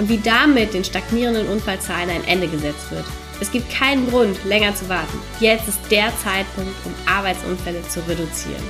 und 0.00 0.08
wie 0.08 0.16
damit 0.16 0.72
den 0.72 0.82
stagnierenden 0.82 1.46
Unfallzahlen 1.48 2.08
ein 2.08 2.24
Ende 2.26 2.48
gesetzt 2.48 2.90
wird. 2.90 3.04
Es 3.38 3.52
gibt 3.52 3.70
keinen 3.70 4.08
Grund, 4.08 4.42
länger 4.46 4.74
zu 4.74 4.88
warten. 4.88 5.18
Jetzt 5.40 5.68
ist 5.68 5.78
der 5.90 6.10
Zeitpunkt, 6.16 6.74
um 6.86 6.94
Arbeitsunfälle 7.06 7.82
zu 7.82 8.00
reduzieren. 8.08 8.62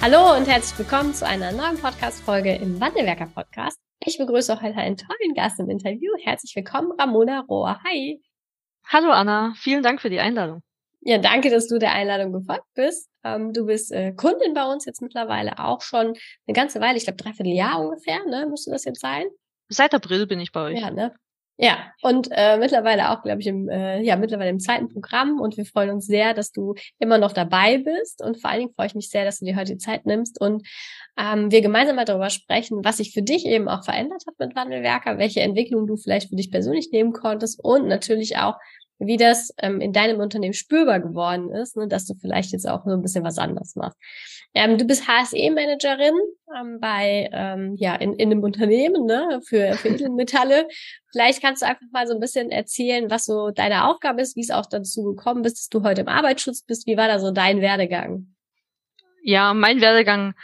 Hallo 0.00 0.34
und 0.34 0.48
herzlich 0.48 0.78
willkommen 0.78 1.12
zu 1.12 1.26
einer 1.26 1.52
neuen 1.52 1.76
Podcast-Folge 1.76 2.54
im 2.54 2.80
Wandelwerker 2.80 3.26
Podcast. 3.26 3.78
Ich 4.02 4.16
begrüße 4.16 4.62
heute 4.62 4.76
einen 4.76 4.96
tollen 4.96 5.34
Gast 5.34 5.60
im 5.60 5.68
Interview. 5.68 6.10
Herzlich 6.22 6.56
willkommen, 6.56 6.92
Ramona 6.98 7.40
Rohr. 7.40 7.78
Hi. 7.84 8.18
Hallo 8.86 9.10
Anna, 9.10 9.52
vielen 9.58 9.82
Dank 9.82 10.00
für 10.00 10.08
die 10.08 10.20
Einladung. 10.20 10.62
Ja, 11.02 11.18
danke, 11.18 11.50
dass 11.50 11.68
du 11.68 11.78
der 11.78 11.92
Einladung 11.92 12.32
gefolgt 12.32 12.66
bist. 12.74 13.10
Ähm, 13.24 13.52
du 13.52 13.66
bist 13.66 13.92
äh, 13.92 14.12
Kundin 14.12 14.54
bei 14.54 14.64
uns 14.64 14.86
jetzt 14.86 15.02
mittlerweile 15.02 15.58
auch 15.58 15.82
schon 15.82 16.14
eine 16.46 16.54
ganze 16.54 16.80
Weile, 16.80 16.96
ich 16.96 17.04
glaube 17.04 17.22
dreiviertel 17.22 17.52
Jahr 17.52 17.78
ungefähr, 17.78 18.24
ne? 18.24 18.46
Müsste 18.48 18.70
das 18.70 18.86
jetzt 18.86 19.00
sein? 19.00 19.26
Seit 19.68 19.94
April 19.94 20.26
bin 20.26 20.40
ich 20.40 20.52
bei 20.52 20.72
euch. 20.72 20.80
Ja, 20.80 20.90
ne? 20.90 21.14
Ja, 21.58 21.92
und 22.00 22.28
äh, 22.32 22.56
mittlerweile 22.56 23.10
auch, 23.10 23.22
glaube 23.22 23.40
ich, 23.40 23.46
im, 23.46 23.68
äh, 23.68 24.00
ja, 24.02 24.16
mittlerweile 24.16 24.50
im 24.50 24.58
zweiten 24.58 24.88
Programm 24.88 25.38
und 25.38 25.56
wir 25.56 25.66
freuen 25.66 25.90
uns 25.90 26.06
sehr, 26.06 26.32
dass 26.32 26.50
du 26.50 26.74
immer 26.98 27.18
noch 27.18 27.32
dabei 27.32 27.78
bist 27.78 28.22
und 28.22 28.40
vor 28.40 28.50
allen 28.50 28.60
Dingen 28.60 28.72
freue 28.74 28.86
ich 28.86 28.94
mich 28.94 29.10
sehr, 29.10 29.24
dass 29.24 29.38
du 29.38 29.44
dir 29.44 29.54
heute 29.54 29.72
die 29.72 29.78
Zeit 29.78 30.06
nimmst 30.06 30.40
und 30.40 30.66
ähm, 31.18 31.52
wir 31.52 31.60
gemeinsam 31.60 31.96
mal 31.96 32.06
darüber 32.06 32.30
sprechen, 32.30 32.82
was 32.82 32.96
sich 32.96 33.12
für 33.12 33.22
dich 33.22 33.44
eben 33.44 33.68
auch 33.68 33.84
verändert 33.84 34.24
hat 34.26 34.34
mit 34.38 34.56
Wandelwerker, 34.56 35.18
welche 35.18 35.40
Entwicklung 35.40 35.86
du 35.86 35.96
vielleicht 35.96 36.30
für 36.30 36.36
dich 36.36 36.50
persönlich 36.50 36.90
nehmen 36.90 37.12
konntest 37.12 37.60
und 37.62 37.86
natürlich 37.86 38.38
auch, 38.38 38.56
wie 39.06 39.16
das 39.16 39.52
ähm, 39.58 39.80
in 39.80 39.92
deinem 39.92 40.20
Unternehmen 40.20 40.54
spürbar 40.54 41.00
geworden 41.00 41.50
ist, 41.50 41.76
ne, 41.76 41.88
dass 41.88 42.06
du 42.06 42.14
vielleicht 42.14 42.52
jetzt 42.52 42.68
auch 42.68 42.84
nur 42.84 42.96
ein 42.96 43.02
bisschen 43.02 43.24
was 43.24 43.38
anderes 43.38 43.76
machst. 43.76 43.98
Ähm, 44.54 44.76
du 44.76 44.84
bist 44.84 45.08
HSE-Managerin 45.08 46.14
ähm, 46.54 46.78
bei 46.80 47.28
ähm, 47.32 47.74
ja 47.76 47.94
in, 47.94 48.14
in 48.14 48.30
einem 48.30 48.42
Unternehmen 48.42 49.06
ne, 49.06 49.40
für, 49.46 49.74
für 49.74 49.88
Edelmetalle. 49.88 50.68
vielleicht 51.10 51.40
kannst 51.40 51.62
du 51.62 51.66
einfach 51.66 51.86
mal 51.92 52.06
so 52.06 52.14
ein 52.14 52.20
bisschen 52.20 52.50
erzählen, 52.50 53.10
was 53.10 53.24
so 53.24 53.50
deine 53.50 53.88
Aufgabe 53.88 54.20
ist, 54.20 54.36
wie 54.36 54.42
es 54.42 54.50
auch 54.50 54.66
dazu 54.66 55.04
gekommen 55.04 55.42
bist, 55.42 55.58
dass 55.58 55.68
du 55.68 55.82
heute 55.82 56.02
im 56.02 56.08
Arbeitsschutz 56.08 56.62
bist. 56.62 56.86
Wie 56.86 56.96
war 56.96 57.08
da 57.08 57.18
so 57.18 57.30
dein 57.30 57.60
Werdegang? 57.60 58.34
Ja, 59.22 59.54
mein 59.54 59.80
Werdegang 59.80 60.34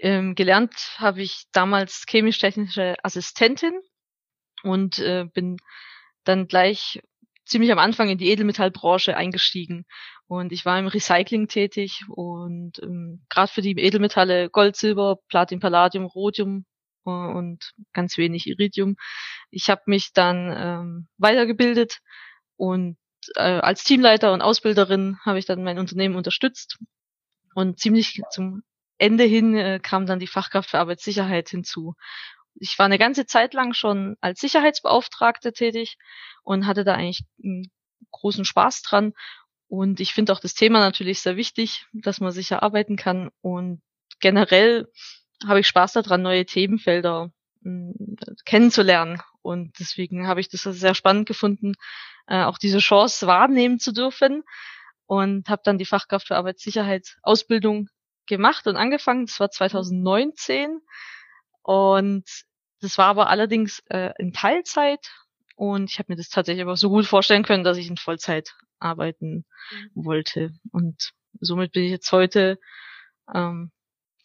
ähm, 0.00 0.34
gelernt 0.34 0.74
habe 0.98 1.22
ich 1.22 1.44
damals 1.52 2.04
chemisch-technische 2.08 2.96
Assistentin 3.02 3.80
und 4.62 4.98
äh, 4.98 5.24
bin 5.24 5.56
dann 6.24 6.46
gleich 6.46 7.00
ziemlich 7.48 7.72
am 7.72 7.78
Anfang 7.78 8.08
in 8.08 8.18
die 8.18 8.30
Edelmetallbranche 8.30 9.16
eingestiegen 9.16 9.84
und 10.26 10.52
ich 10.52 10.64
war 10.64 10.78
im 10.78 10.86
Recycling 10.86 11.48
tätig 11.48 12.04
und 12.08 12.80
ähm, 12.82 13.24
gerade 13.28 13.52
für 13.52 13.62
die 13.62 13.72
Edelmetalle 13.78 14.50
Gold, 14.50 14.76
Silber, 14.76 15.18
Platin, 15.28 15.60
Palladium, 15.60 16.04
Rhodium 16.04 16.66
äh, 17.06 17.10
und 17.10 17.72
ganz 17.92 18.18
wenig 18.18 18.46
Iridium. 18.46 18.96
Ich 19.50 19.70
habe 19.70 19.82
mich 19.86 20.12
dann 20.12 20.54
ähm, 20.56 21.08
weitergebildet 21.16 22.00
und 22.56 22.98
äh, 23.36 23.40
als 23.40 23.84
Teamleiter 23.84 24.32
und 24.32 24.42
Ausbilderin 24.42 25.18
habe 25.24 25.38
ich 25.38 25.46
dann 25.46 25.64
mein 25.64 25.78
Unternehmen 25.78 26.16
unterstützt 26.16 26.78
und 27.54 27.78
ziemlich 27.80 28.20
zum 28.30 28.62
Ende 28.98 29.24
hin 29.24 29.56
äh, 29.56 29.80
kam 29.82 30.06
dann 30.06 30.18
die 30.18 30.26
Fachkraft 30.26 30.70
für 30.70 30.78
Arbeitssicherheit 30.78 31.48
hinzu. 31.48 31.94
Ich 32.60 32.78
war 32.78 32.86
eine 32.86 32.98
ganze 32.98 33.26
Zeit 33.26 33.54
lang 33.54 33.72
schon 33.72 34.16
als 34.20 34.40
Sicherheitsbeauftragte 34.40 35.52
tätig 35.52 35.96
und 36.42 36.66
hatte 36.66 36.84
da 36.84 36.94
eigentlich 36.94 37.24
einen 37.42 37.70
großen 38.10 38.44
Spaß 38.44 38.82
dran. 38.82 39.12
Und 39.68 40.00
ich 40.00 40.14
finde 40.14 40.32
auch 40.32 40.40
das 40.40 40.54
Thema 40.54 40.80
natürlich 40.80 41.20
sehr 41.20 41.36
wichtig, 41.36 41.86
dass 41.92 42.20
man 42.20 42.32
sicher 42.32 42.62
arbeiten 42.62 42.96
kann. 42.96 43.30
Und 43.42 43.82
generell 44.18 44.88
habe 45.46 45.60
ich 45.60 45.68
Spaß 45.68 45.92
daran, 45.92 46.22
neue 46.22 46.46
Themenfelder 46.46 47.30
hm, 47.62 48.16
kennenzulernen. 48.44 49.20
Und 49.42 49.78
deswegen 49.78 50.26
habe 50.26 50.40
ich 50.40 50.48
das 50.48 50.62
sehr 50.62 50.94
spannend 50.94 51.26
gefunden, 51.26 51.74
äh, 52.26 52.42
auch 52.42 52.58
diese 52.58 52.78
Chance 52.78 53.26
wahrnehmen 53.26 53.78
zu 53.78 53.92
dürfen. 53.92 54.42
Und 55.06 55.48
habe 55.48 55.62
dann 55.64 55.78
die 55.78 55.86
Fachkraft 55.86 56.26
für 56.26 56.36
Arbeitssicherheit 56.36 57.16
Ausbildung 57.22 57.88
gemacht 58.26 58.66
und 58.66 58.76
angefangen. 58.76 59.26
Das 59.26 59.40
war 59.40 59.50
2019. 59.50 60.80
Und 61.62 62.24
das 62.80 62.98
war 62.98 63.06
aber 63.06 63.28
allerdings 63.28 63.82
äh, 63.90 64.12
in 64.18 64.32
Teilzeit 64.32 65.10
und 65.56 65.90
ich 65.90 65.98
habe 65.98 66.12
mir 66.12 66.16
das 66.16 66.28
tatsächlich 66.28 66.62
aber 66.62 66.76
so 66.76 66.88
gut 66.88 67.06
vorstellen 67.06 67.42
können, 67.42 67.64
dass 67.64 67.78
ich 67.78 67.88
in 67.88 67.96
Vollzeit 67.96 68.54
arbeiten 68.78 69.44
mhm. 69.70 70.04
wollte. 70.04 70.52
Und 70.70 71.12
somit 71.40 71.72
bin 71.72 71.84
ich 71.84 71.90
jetzt 71.90 72.12
heute 72.12 72.58
ähm, 73.34 73.72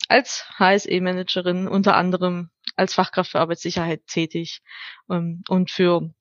als 0.08 0.46
HSE-Managerin 0.60 1.68
unter 1.68 1.96
anderem 1.96 2.52
als 2.76 2.94
Fachkraft 2.94 3.32
für 3.32 3.40
Arbeitssicherheit 3.40 4.06
tätig. 4.08 4.62
Ähm, 5.10 5.44
und 5.50 5.72
für 5.72 6.14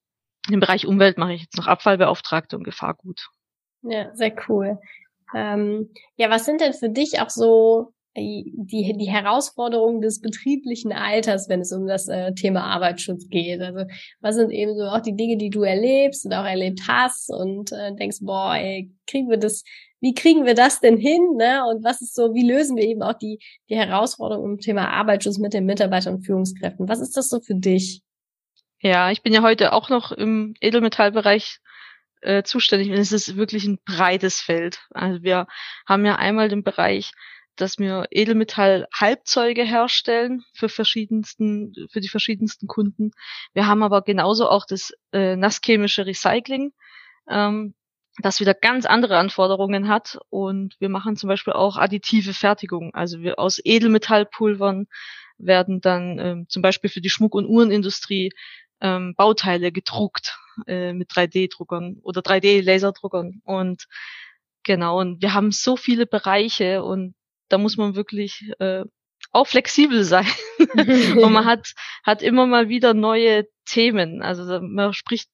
den 0.48 0.60
Bereich 0.60 0.86
Umwelt 0.86 1.18
mache 1.18 1.34
ich 1.34 1.42
jetzt 1.42 1.56
noch 1.56 1.66
Abfallbeauftragte 1.66 2.56
und 2.56 2.64
Gefahrgut. 2.64 3.28
Ja, 3.82 4.14
sehr 4.14 4.34
cool. 4.48 4.78
Ähm, 5.34 5.92
ja, 6.16 6.30
was 6.30 6.44
sind 6.44 6.60
denn 6.60 6.72
für 6.72 6.90
dich 6.90 7.20
auch 7.20 7.30
so 7.30 7.92
die, 8.16 8.94
die 8.96 9.10
Herausforderungen 9.10 10.00
des 10.00 10.20
betrieblichen 10.20 10.92
Alters, 10.92 11.48
wenn 11.48 11.60
es 11.60 11.72
um 11.72 11.86
das 11.86 12.08
äh, 12.08 12.34
Thema 12.34 12.64
Arbeitsschutz 12.64 13.28
geht. 13.28 13.60
Also 13.60 13.84
was 14.20 14.34
sind 14.34 14.50
eben 14.50 14.76
so 14.76 14.84
auch 14.84 15.00
die 15.00 15.16
Dinge, 15.16 15.36
die 15.36 15.50
du 15.50 15.62
erlebst 15.62 16.26
und 16.26 16.34
auch 16.34 16.44
erlebt 16.44 16.80
hast 16.88 17.30
und 17.30 17.72
äh, 17.72 17.94
denkst, 17.94 18.18
boah, 18.20 18.56
ey, 18.56 18.92
kriegen 19.06 19.30
wir 19.30 19.38
das, 19.38 19.64
wie 20.00 20.14
kriegen 20.14 20.44
wir 20.44 20.54
das 20.54 20.80
denn 20.80 20.98
hin? 20.98 21.36
Ne? 21.36 21.64
Und 21.64 21.84
was 21.84 22.02
ist 22.02 22.14
so, 22.14 22.34
wie 22.34 22.46
lösen 22.46 22.76
wir 22.76 22.84
eben 22.84 23.02
auch 23.02 23.14
die, 23.14 23.38
die 23.70 23.76
Herausforderungen 23.76 24.54
im 24.54 24.60
Thema 24.60 24.90
Arbeitsschutz 24.90 25.38
mit 25.38 25.54
den 25.54 25.64
Mitarbeitern 25.64 26.16
und 26.16 26.26
Führungskräften? 26.26 26.88
Was 26.88 27.00
ist 27.00 27.16
das 27.16 27.30
so 27.30 27.40
für 27.40 27.54
dich? 27.54 28.02
Ja, 28.80 29.10
ich 29.10 29.22
bin 29.22 29.32
ja 29.32 29.42
heute 29.42 29.72
auch 29.72 29.88
noch 29.88 30.12
im 30.12 30.54
Edelmetallbereich 30.60 31.60
äh, 32.20 32.42
zuständig 32.42 32.90
und 32.90 32.98
es 32.98 33.12
ist 33.12 33.36
wirklich 33.36 33.64
ein 33.64 33.78
breites 33.84 34.40
Feld. 34.40 34.80
Also 34.90 35.22
wir 35.22 35.46
haben 35.86 36.04
ja 36.04 36.16
einmal 36.16 36.48
den 36.48 36.62
Bereich 36.62 37.12
dass 37.56 37.78
wir 37.78 38.06
Edelmetall-Halbzeuge 38.10 39.62
herstellen 39.62 40.44
für 40.54 40.68
verschiedensten, 40.68 41.74
für 41.90 42.00
die 42.00 42.08
verschiedensten 42.08 42.66
Kunden. 42.66 43.12
Wir 43.52 43.66
haben 43.66 43.82
aber 43.82 44.02
genauso 44.02 44.48
auch 44.48 44.64
das 44.66 44.92
äh, 45.12 45.36
nasschemische 45.36 46.06
Recycling, 46.06 46.72
ähm, 47.28 47.74
das 48.18 48.40
wieder 48.40 48.54
ganz 48.54 48.86
andere 48.86 49.18
Anforderungen 49.18 49.88
hat. 49.88 50.18
Und 50.30 50.76
wir 50.80 50.88
machen 50.88 51.16
zum 51.16 51.28
Beispiel 51.28 51.52
auch 51.52 51.76
additive 51.76 52.34
Fertigung. 52.34 52.94
Also 52.94 53.20
wir 53.20 53.38
aus 53.38 53.60
Edelmetallpulvern 53.62 54.86
werden 55.38 55.80
dann 55.80 56.18
ähm, 56.18 56.46
zum 56.48 56.62
Beispiel 56.62 56.90
für 56.90 57.00
die 57.00 57.10
Schmuck- 57.10 57.34
und 57.34 57.46
Uhrenindustrie 57.46 58.32
ähm, 58.80 59.14
Bauteile 59.14 59.72
gedruckt 59.72 60.38
äh, 60.66 60.92
mit 60.92 61.10
3D-Druckern 61.10 61.98
oder 62.02 62.20
3D-Laserdruckern. 62.20 63.40
Und 63.44 63.86
genau, 64.62 65.00
und 65.00 65.22
wir 65.22 65.34
haben 65.34 65.52
so 65.52 65.76
viele 65.76 66.06
Bereiche 66.06 66.82
und 66.82 67.14
da 67.52 67.58
muss 67.58 67.76
man 67.76 67.94
wirklich 67.94 68.50
äh, 68.58 68.84
auch 69.30 69.46
flexibel 69.46 70.04
sein. 70.04 70.26
und 70.58 71.32
man 71.32 71.44
hat, 71.44 71.74
hat 72.02 72.22
immer 72.22 72.46
mal 72.46 72.68
wieder 72.68 72.94
neue 72.94 73.46
Themen. 73.66 74.22
Also 74.22 74.60
man 74.60 74.92
spricht 74.92 75.28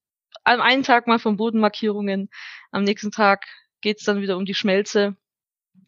am 0.45 0.61
einen 0.61 0.83
Tag 0.83 1.07
mal 1.07 1.19
von 1.19 1.37
Bodenmarkierungen, 1.37 2.29
am 2.71 2.85
nächsten 2.85 3.11
Tag 3.11 3.47
geht's 3.81 4.05
dann 4.05 4.21
wieder 4.21 4.37
um 4.37 4.45
die 4.45 4.55
Schmelze 4.55 5.17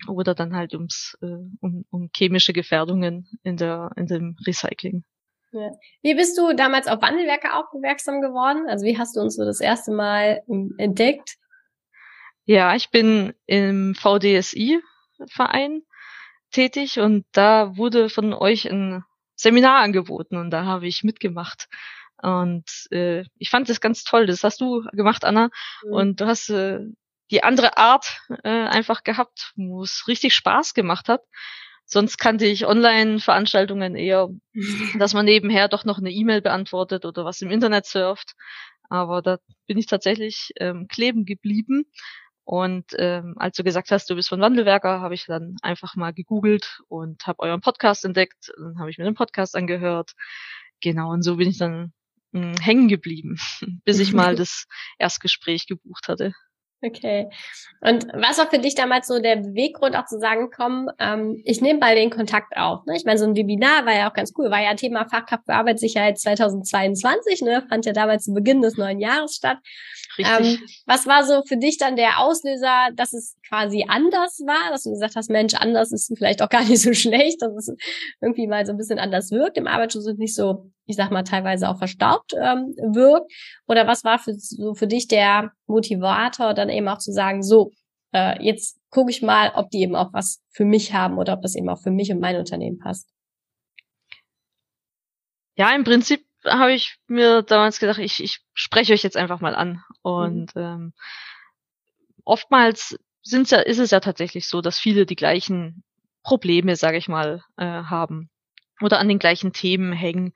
oder 0.09 0.35
dann 0.35 0.55
halt 0.55 0.75
ums 0.75 1.19
äh, 1.23 1.27
um, 1.61 1.85
um 1.91 2.11
chemische 2.15 2.53
Gefährdungen 2.53 3.29
in 3.43 3.57
der 3.57 3.91
in 3.97 4.07
dem 4.07 4.37
Recycling. 4.47 5.05
Ja. 5.53 5.73
Wie 6.03 6.15
bist 6.15 6.39
du 6.39 6.55
damals 6.55 6.87
auf 6.87 7.03
Wandelwerke 7.03 7.55
aufmerksam 7.55 8.21
geworden? 8.21 8.67
Also 8.69 8.87
wie 8.87 8.97
hast 8.97 9.17
du 9.17 9.21
uns 9.21 9.35
so 9.35 9.45
das 9.45 9.61
erste 9.61 9.91
Mal 9.91 10.43
ähm, 10.49 10.75
entdeckt? 10.79 11.37
Ja, 12.45 12.75
ich 12.77 12.91
bin 12.91 13.35
im 13.47 13.95
VDSI 13.95 14.81
Verein 15.27 15.83
tätig 16.51 16.99
und 17.01 17.25
da 17.33 17.77
wurde 17.77 18.09
von 18.09 18.33
euch 18.33 18.71
ein 18.71 19.05
Seminar 19.37 19.81
angeboten 19.81 20.37
und 20.37 20.51
da 20.51 20.65
habe 20.65 20.87
ich 20.87 21.03
mitgemacht. 21.05 21.69
Und 22.23 22.65
äh, 22.91 23.25
ich 23.39 23.49
fand 23.49 23.69
das 23.69 23.81
ganz 23.81 24.05
toll. 24.05 24.27
Das 24.27 24.45
hast 24.45 24.61
du 24.61 24.85
gemacht, 24.93 25.25
Anna. 25.25 25.51
Mhm. 25.85 25.93
Und 25.93 26.21
du 26.21 26.27
hast 26.27 26.51
äh, 26.51 26.81
die 27.31 27.43
andere 27.43 27.79
Art 27.79 28.21
äh, 28.45 28.49
einfach 28.49 29.05
gehabt, 29.05 29.53
wo 29.57 29.83
es 29.83 30.07
richtig 30.09 30.35
Spaß 30.35 30.75
gemacht 30.75 31.09
hat. 31.09 31.23
sonst 31.87 32.19
kannte 32.19 32.47
ich 32.47 32.67
Online-Veranstaltungen 32.67 33.97
eher, 33.97 34.29
dass 34.99 35.15
man 35.15 35.25
nebenher 35.25 35.69
doch 35.69 35.85
noch 35.85 35.99
eine 35.99 36.11
E-Mail 36.13 36.43
beantwortet 36.43 37.05
oder 37.05 37.25
was 37.25 37.41
im 37.41 37.51
Internet 37.51 37.87
surft. 37.87 38.35
Aber 38.91 39.23
da 39.23 39.39
bin 39.67 39.79
ich 39.79 39.87
tatsächlich 39.87 40.53
ähm, 40.57 40.87
kleben 40.89 41.25
geblieben. 41.25 41.85
Und 42.51 42.97
ähm, 42.99 43.35
als 43.37 43.57
du 43.57 43.63
gesagt 43.63 43.93
hast, 43.93 44.11
du 44.11 44.17
bist 44.17 44.29
von 44.29 44.41
Wandelwerker, 44.41 45.01
habe 45.01 45.15
ich 45.15 45.27
dann 45.27 45.55
einfach 45.63 45.95
mal 45.95 46.13
gegoogelt 46.13 46.83
und 46.89 47.25
habe 47.25 47.39
euren 47.39 47.61
Podcast 47.61 48.05
entdeckt. 48.05 48.53
Dann 48.59 48.81
habe 48.81 48.91
ich 48.91 48.99
mir 48.99 49.05
den 49.05 49.15
Podcast 49.15 49.55
angehört. 49.55 50.15
Genau, 50.81 51.13
und 51.13 51.23
so 51.23 51.37
bin 51.37 51.49
ich 51.49 51.59
dann 51.59 51.93
mh, 52.33 52.43
hm, 52.43 52.55
hängen 52.61 52.89
geblieben, 52.89 53.39
bis 53.85 54.01
ich 54.01 54.13
mal 54.13 54.35
das 54.35 54.67
Erstgespräch 54.99 55.69
gebucht 55.69 56.09
hatte. 56.09 56.35
Okay. 56.83 57.29
Und 57.83 58.07
was 58.15 58.39
war 58.39 58.49
für 58.49 58.59
dich 58.59 58.75
damals 58.75 59.07
so 59.07 59.19
der 59.19 59.37
Beweggrund, 59.37 59.97
auch 59.97 60.07
zu 60.07 60.19
sagen, 60.19 60.51
komm, 60.55 60.91
ähm, 60.99 61.41
ich 61.45 61.61
nehme 61.61 61.79
mal 61.79 61.95
den 61.95 62.11
Kontakt 62.11 62.57
auf. 62.57 62.87
Ne? 62.87 62.97
Ich 62.97 63.05
meine, 63.05 63.19
so 63.19 63.27
ein 63.27 63.37
Webinar 63.37 63.85
war 63.85 63.95
ja 63.95 64.09
auch 64.09 64.15
ganz 64.15 64.33
cool, 64.39 64.51
war 64.51 64.63
ja 64.63 64.75
Thema 64.75 65.07
Fachkraft 65.07 65.45
für 65.45 65.55
Arbeitssicherheit 65.55 66.19
2022, 66.19 67.43
ne? 67.43 67.65
fand 67.69 67.85
ja 67.85 67.93
damals 67.93 68.25
zu 68.25 68.33
Beginn 68.33 68.63
des 68.63 68.79
neuen 68.79 68.99
Jahres 68.99 69.35
statt. 69.37 69.59
Richtig. 70.19 70.61
Ähm, 70.61 70.69
was 70.87 71.07
war 71.07 71.25
so 71.25 71.43
für 71.47 71.57
dich 71.57 71.77
dann 71.77 71.97
der 71.97 72.21
Auslöser, 72.21 72.89
dass 72.95 73.13
es 73.13 73.37
quasi 73.47 73.85
anders 73.89 74.41
war, 74.47 74.71
dass 74.71 74.85
du 74.85 74.91
gesagt 74.91 75.17
hast, 75.17 75.31
Mensch, 75.31 75.55
anders 75.55 75.93
ist 75.93 76.13
vielleicht 76.17 76.41
auch 76.43 76.49
gar 76.49 76.65
nicht 76.65 76.81
so 76.81 76.93
schlecht, 76.95 77.43
dass 77.43 77.53
es 77.69 77.77
irgendwie 78.21 78.47
mal 78.47 78.65
so 78.65 78.73
ein 78.73 78.79
bisschen 78.79 78.99
anders 78.99 79.31
wirkt 79.31 79.59
im 79.59 79.67
Arbeitsschutz 79.67 80.07
und 80.07 80.19
nicht 80.19 80.35
so, 80.35 80.71
ich 80.91 80.97
sag 80.97 81.11
mal, 81.11 81.23
teilweise 81.23 81.69
auch 81.69 81.79
verstaubt 81.79 82.35
ähm, 82.35 82.75
wirkt? 82.93 83.33
Oder 83.67 83.87
was 83.87 84.05
war 84.05 84.19
für, 84.19 84.35
so 84.35 84.75
für 84.75 84.87
dich 84.87 85.09
der 85.09 85.53
Motivator, 85.67 86.55
dann 86.55 86.69
eben 86.69 86.89
auch 86.89 86.99
zu 86.99 87.13
sagen, 87.13 87.43
so, 87.43 87.73
äh, 88.13 88.43
jetzt 88.43 88.79
gucke 88.91 89.11
ich 89.11 89.23
mal, 89.23 89.53
ob 89.55 89.71
die 89.71 89.83
eben 89.83 89.97
auch 89.97 90.13
was 90.13 90.43
für 90.51 90.65
mich 90.65 90.93
haben 90.93 91.19
oder 91.19 91.35
ob 91.35 91.43
das 91.43 91.55
eben 91.55 91.69
auch 91.69 91.81
für 91.81 91.91
mich 91.91 92.11
und 92.11 92.21
mein 92.21 92.37
Unternehmen 92.37 92.79
passt. 92.79 93.09
Ja, 95.57 95.75
im 95.75 95.85
Prinzip 95.85 96.25
habe 96.45 96.73
ich 96.73 96.97
mir 97.07 97.43
damals 97.43 97.79
gedacht, 97.79 97.99
ich, 97.99 98.23
ich 98.23 98.41
spreche 98.55 98.93
euch 98.93 99.03
jetzt 99.03 99.17
einfach 99.17 99.41
mal 99.41 99.55
an. 99.55 99.83
Und 100.03 100.55
mhm. 100.55 100.63
ähm, 100.63 100.93
oftmals 102.25 102.99
sind's 103.23 103.51
ja, 103.51 103.59
ist 103.59 103.79
es 103.79 103.91
ja 103.91 104.01
tatsächlich 104.01 104.49
so, 104.49 104.61
dass 104.61 104.79
viele 104.79 105.07
die 105.07 105.17
gleichen 105.17 105.85
Probleme, 106.23 106.77
sage 106.77 106.97
ich 106.97 107.09
mal, 107.09 107.45
äh, 107.57 107.65
haben 107.65 108.31
oder 108.81 108.99
an 108.99 109.09
den 109.09 109.19
gleichen 109.19 109.53
Themen 109.53 109.93
hängen. 109.93 110.33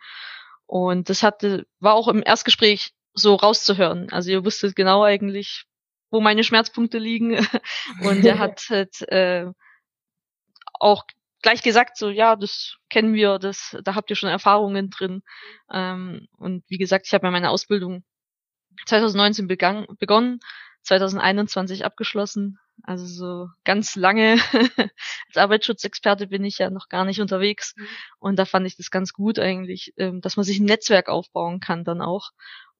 Und 0.66 1.08
das 1.08 1.22
hatte, 1.22 1.66
war 1.80 1.94
auch 1.94 2.08
im 2.08 2.22
Erstgespräch 2.24 2.92
so 3.14 3.34
rauszuhören. 3.34 4.10
Also 4.12 4.30
ihr 4.30 4.44
wusstet 4.44 4.74
genau 4.76 5.04
eigentlich, 5.04 5.64
wo 6.10 6.20
meine 6.20 6.44
Schmerzpunkte 6.44 6.98
liegen. 6.98 7.36
Und 8.02 8.24
er 8.24 8.38
hat 8.38 8.66
halt, 8.70 9.02
äh, 9.08 9.46
auch 10.80 11.04
gleich 11.42 11.62
gesagt, 11.62 11.96
so 11.96 12.10
ja, 12.10 12.36
das 12.36 12.76
kennen 12.88 13.14
wir, 13.14 13.38
das, 13.38 13.76
da 13.84 13.94
habt 13.94 14.10
ihr 14.10 14.16
schon 14.16 14.30
Erfahrungen 14.30 14.90
drin. 14.90 15.22
Ähm, 15.70 16.26
und 16.38 16.64
wie 16.68 16.78
gesagt, 16.78 17.06
ich 17.06 17.14
habe 17.14 17.26
ja 17.26 17.30
meine 17.30 17.50
Ausbildung 17.50 18.02
2019 18.86 19.46
begann, 19.46 19.86
begonnen, 19.98 20.40
2021 20.84 21.84
abgeschlossen. 21.84 22.58
Also 22.82 23.06
so 23.06 23.48
ganz 23.64 23.96
lange 23.96 24.36
als 25.28 25.36
Arbeitsschutzexperte 25.36 26.26
bin 26.26 26.44
ich 26.44 26.58
ja 26.58 26.70
noch 26.70 26.88
gar 26.88 27.04
nicht 27.04 27.20
unterwegs. 27.20 27.74
Mhm. 27.76 27.86
Und 28.18 28.38
da 28.38 28.44
fand 28.44 28.66
ich 28.66 28.76
das 28.76 28.90
ganz 28.90 29.12
gut 29.12 29.38
eigentlich, 29.38 29.94
ähm, 29.96 30.20
dass 30.20 30.36
man 30.36 30.44
sich 30.44 30.58
ein 30.58 30.66
Netzwerk 30.66 31.08
aufbauen 31.08 31.60
kann 31.60 31.84
dann 31.84 32.00
auch. 32.00 32.30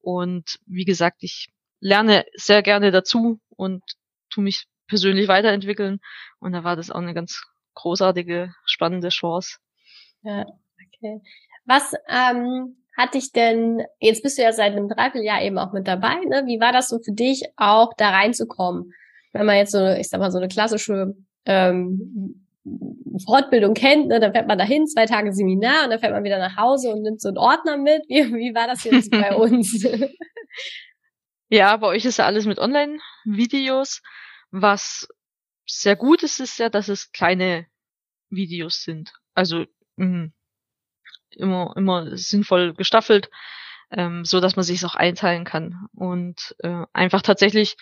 Und 0.01 0.59
wie 0.67 0.85
gesagt, 0.85 1.23
ich 1.23 1.49
lerne 1.81 2.25
sehr 2.35 2.62
gerne 2.62 2.91
dazu 2.91 3.41
und 3.51 3.83
tu 4.31 4.41
mich 4.41 4.67
persönlich 4.87 5.29
weiterentwickeln. 5.29 6.00
Und 6.41 6.53
da 6.53 6.65
war 6.65 6.77
das 6.77 6.91
auch 6.91 7.00
eine 7.00 7.15
ganz 7.15 7.43
großartige, 7.75 8.55
spannende 8.65 9.09
Chance. 9.09 9.59
Ja, 10.23 10.41
okay. 10.43 11.21
Was 11.65 11.95
ähm, 12.09 12.77
hat 12.96 13.14
dich 13.14 13.32
denn, 13.32 13.82
jetzt 14.00 14.23
bist 14.23 14.38
du 14.38 14.43
ja 14.43 14.52
seit 14.52 14.73
einem 14.73 14.88
Dreivierteljahr 14.88 15.43
eben 15.43 15.58
auch 15.58 15.73
mit 15.73 15.88
dabei, 15.88 16.17
ne? 16.26 16.44
Wie 16.46 16.61
war 16.61 16.73
das 16.73 16.88
so 16.88 16.99
für 16.99 17.12
dich, 17.12 17.43
auch 17.56 17.93
da 17.96 18.11
reinzukommen? 18.11 18.93
Wenn 19.32 19.46
man 19.46 19.56
jetzt 19.56 19.73
so, 19.73 19.85
ich 19.87 20.08
sag 20.08 20.20
mal, 20.20 20.31
so 20.31 20.38
eine 20.38 20.49
klassische 20.49 21.14
ähm, 21.44 22.46
Fortbildung 23.25 23.75
kennt, 23.75 24.08
ne, 24.08 24.20
dann 24.20 24.32
fährt 24.32 24.49
man 24.49 24.58
dahin, 24.58 24.87
zwei 24.87 25.06
Tage 25.06 25.32
Seminar 25.32 25.85
und 25.85 25.91
dann 25.91 26.00
fährt 26.00 26.12
man 26.12 26.25
wieder 26.25 26.38
nach 26.38 26.56
Hause 26.56 26.91
und 26.91 27.02
nimmt 27.02 27.20
so 27.20 27.29
einen 27.29 27.38
Ordner 27.38 27.76
mit. 27.76 28.02
Wie, 28.08 28.32
wie 28.32 28.55
war 28.55 28.67
das 28.67 28.85
jetzt 28.85 29.11
bei 29.11 29.35
uns? 29.37 29.85
ja, 31.49 31.76
bei 31.76 31.88
euch 31.88 32.05
ist 32.05 32.19
ja 32.19 32.26
alles 32.26 32.47
mit 32.47 32.58
Online-Videos. 32.58 34.02
Was 34.50 35.08
sehr 35.67 35.97
gut 35.97 36.23
ist, 36.23 36.40
ist 36.40 36.58
ja, 36.58 36.69
dass 36.69 36.88
es 36.88 37.12
kleine 37.12 37.67
Videos 38.31 38.82
sind. 38.82 39.12
Also 39.35 39.64
mh, 39.97 40.31
immer 41.37 41.73
immer 41.77 42.17
sinnvoll 42.17 42.75
gestaffelt, 42.75 43.31
ähm, 43.91 44.25
so 44.25 44.41
dass 44.41 44.57
man 44.57 44.65
sich 44.65 44.85
auch 44.85 44.95
einteilen 44.95 45.45
kann 45.45 45.87
und 45.95 46.55
äh, 46.61 46.85
einfach 46.93 47.23
tatsächlich, 47.23 47.77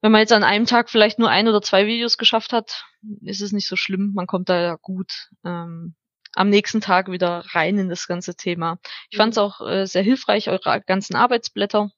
wenn 0.00 0.12
man 0.12 0.20
jetzt 0.20 0.32
an 0.32 0.44
einem 0.44 0.66
Tag 0.66 0.90
vielleicht 0.90 1.18
nur 1.18 1.30
ein 1.30 1.48
oder 1.48 1.62
zwei 1.62 1.86
Videos 1.86 2.18
geschafft 2.18 2.52
hat, 2.52 2.84
ist 3.22 3.40
es 3.40 3.52
nicht 3.52 3.68
so 3.68 3.76
schlimm. 3.76 4.12
Man 4.14 4.26
kommt 4.26 4.48
da 4.48 4.60
ja 4.60 4.76
gut 4.80 5.28
ähm, 5.44 5.94
am 6.34 6.48
nächsten 6.48 6.80
Tag 6.80 7.10
wieder 7.10 7.44
rein 7.50 7.78
in 7.78 7.88
das 7.88 8.08
ganze 8.08 8.34
Thema. 8.34 8.78
Ich 9.10 9.16
fand 9.16 9.32
es 9.32 9.36
mhm. 9.36 9.42
auch 9.42 9.60
äh, 9.60 9.86
sehr 9.86 10.02
hilfreich, 10.02 10.48
eure 10.48 10.80
ganzen 10.80 11.14
Arbeitsblätter 11.14 11.90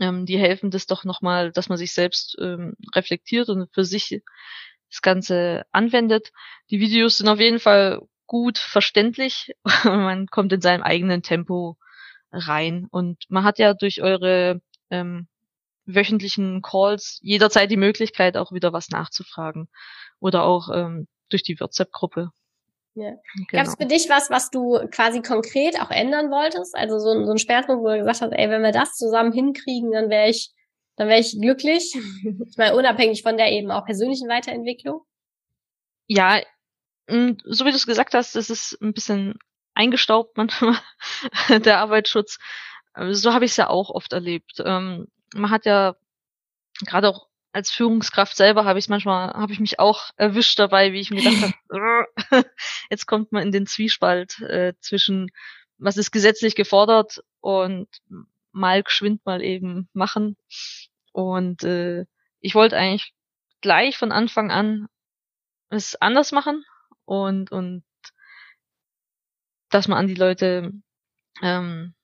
ähm, 0.00 0.26
die 0.26 0.38
helfen 0.38 0.70
das 0.70 0.86
doch 0.86 1.04
nochmal, 1.04 1.52
dass 1.52 1.68
man 1.68 1.78
sich 1.78 1.92
selbst 1.92 2.36
ähm, 2.40 2.74
reflektiert 2.94 3.48
und 3.48 3.72
für 3.72 3.84
sich 3.84 4.20
das 4.90 5.02
Ganze 5.02 5.64
anwendet. 5.72 6.32
Die 6.70 6.80
Videos 6.80 7.18
sind 7.18 7.28
auf 7.28 7.40
jeden 7.40 7.60
Fall 7.60 8.00
gut 8.26 8.58
verständlich. 8.58 9.52
man 9.84 10.26
kommt 10.26 10.52
in 10.52 10.60
seinem 10.60 10.82
eigenen 10.82 11.22
Tempo 11.22 11.76
rein. 12.32 12.86
Und 12.90 13.24
man 13.28 13.44
hat 13.44 13.58
ja 13.58 13.74
durch 13.74 14.02
eure 14.02 14.60
ähm, 14.90 15.28
wöchentlichen 15.86 16.62
Calls 16.62 17.18
jederzeit 17.22 17.70
die 17.70 17.76
Möglichkeit, 17.76 18.36
auch 18.36 18.52
wieder 18.52 18.72
was 18.72 18.90
nachzufragen. 18.90 19.68
Oder 20.20 20.44
auch 20.44 20.68
ähm, 20.72 21.06
durch 21.28 21.42
die 21.42 21.58
WhatsApp-Gruppe. 21.58 22.30
Ja. 22.94 23.10
Genau. 23.10 23.46
Gab 23.52 23.66
es 23.66 23.74
für 23.76 23.86
dich 23.86 24.08
was, 24.08 24.30
was 24.30 24.50
du 24.50 24.78
quasi 24.90 25.20
konkret 25.20 25.80
auch 25.80 25.90
ändern 25.90 26.30
wolltest? 26.30 26.74
Also 26.74 26.98
so, 26.98 27.24
so 27.24 27.30
ein 27.30 27.38
Schmerzpunkt, 27.38 27.84
wo 27.84 27.88
du 27.88 27.98
gesagt 27.98 28.22
hast, 28.22 28.32
ey, 28.32 28.48
wenn 28.48 28.62
wir 28.62 28.72
das 28.72 28.94
zusammen 28.94 29.32
hinkriegen, 29.32 29.92
dann 29.92 30.08
wäre 30.08 30.30
ich, 30.30 30.50
dann 30.96 31.08
wäre 31.08 31.20
ich 31.20 31.38
glücklich. 31.38 31.94
ich 32.48 32.56
meine, 32.56 32.74
unabhängig 32.74 33.22
von 33.22 33.36
der 33.36 33.52
eben 33.52 33.70
auch 33.70 33.84
persönlichen 33.84 34.28
Weiterentwicklung. 34.28 35.02
Ja, 36.06 36.40
so 37.08 37.64
wie 37.64 37.70
du 37.70 37.76
es 37.76 37.86
gesagt 37.86 38.14
hast, 38.14 38.34
das 38.34 38.50
ist 38.50 38.80
ein 38.80 38.92
bisschen 38.92 39.38
eingestaubt 39.74 40.36
manchmal, 40.36 40.78
der 41.48 41.78
Arbeitsschutz. 41.78 42.38
So 43.10 43.32
habe 43.32 43.44
ich 43.44 43.52
es 43.52 43.56
ja 43.56 43.68
auch 43.68 43.90
oft 43.90 44.12
erlebt. 44.12 44.62
Ähm, 44.64 45.08
man 45.34 45.50
hat 45.50 45.66
ja 45.66 45.96
gerade 46.84 47.08
auch 47.08 47.28
als 47.52 47.70
Führungskraft 47.70 48.36
selber 48.36 48.66
habe 48.66 48.78
ich 48.78 48.88
manchmal, 48.88 49.32
habe 49.32 49.52
ich 49.52 49.60
mich 49.60 49.78
auch 49.78 50.10
erwischt 50.16 50.58
dabei, 50.58 50.92
wie 50.92 51.00
ich 51.00 51.10
mir 51.10 51.22
gedacht 51.22 51.54
habe, 51.72 52.06
jetzt 52.90 53.06
kommt 53.06 53.32
man 53.32 53.42
in 53.42 53.52
den 53.52 53.66
Zwiespalt 53.66 54.40
äh, 54.40 54.74
zwischen, 54.80 55.30
was 55.78 55.96
ist 55.96 56.10
gesetzlich 56.10 56.54
gefordert 56.54 57.22
und 57.40 57.88
mal 58.52 58.82
geschwind 58.82 59.24
mal 59.24 59.42
eben 59.42 59.88
machen. 59.94 60.36
Und 61.12 61.64
äh, 61.64 62.04
ich 62.40 62.54
wollte 62.54 62.76
eigentlich 62.76 63.14
gleich 63.62 63.96
von 63.96 64.12
Anfang 64.12 64.50
an 64.50 64.88
es 65.70 65.96
anders 65.96 66.32
machen 66.32 66.62
und, 67.06 67.50
und 67.50 67.82
dass 69.70 69.88
man 69.88 69.98
an 69.98 70.06
die 70.06 70.14
Leute 70.14 70.72
ähm, 71.42 71.94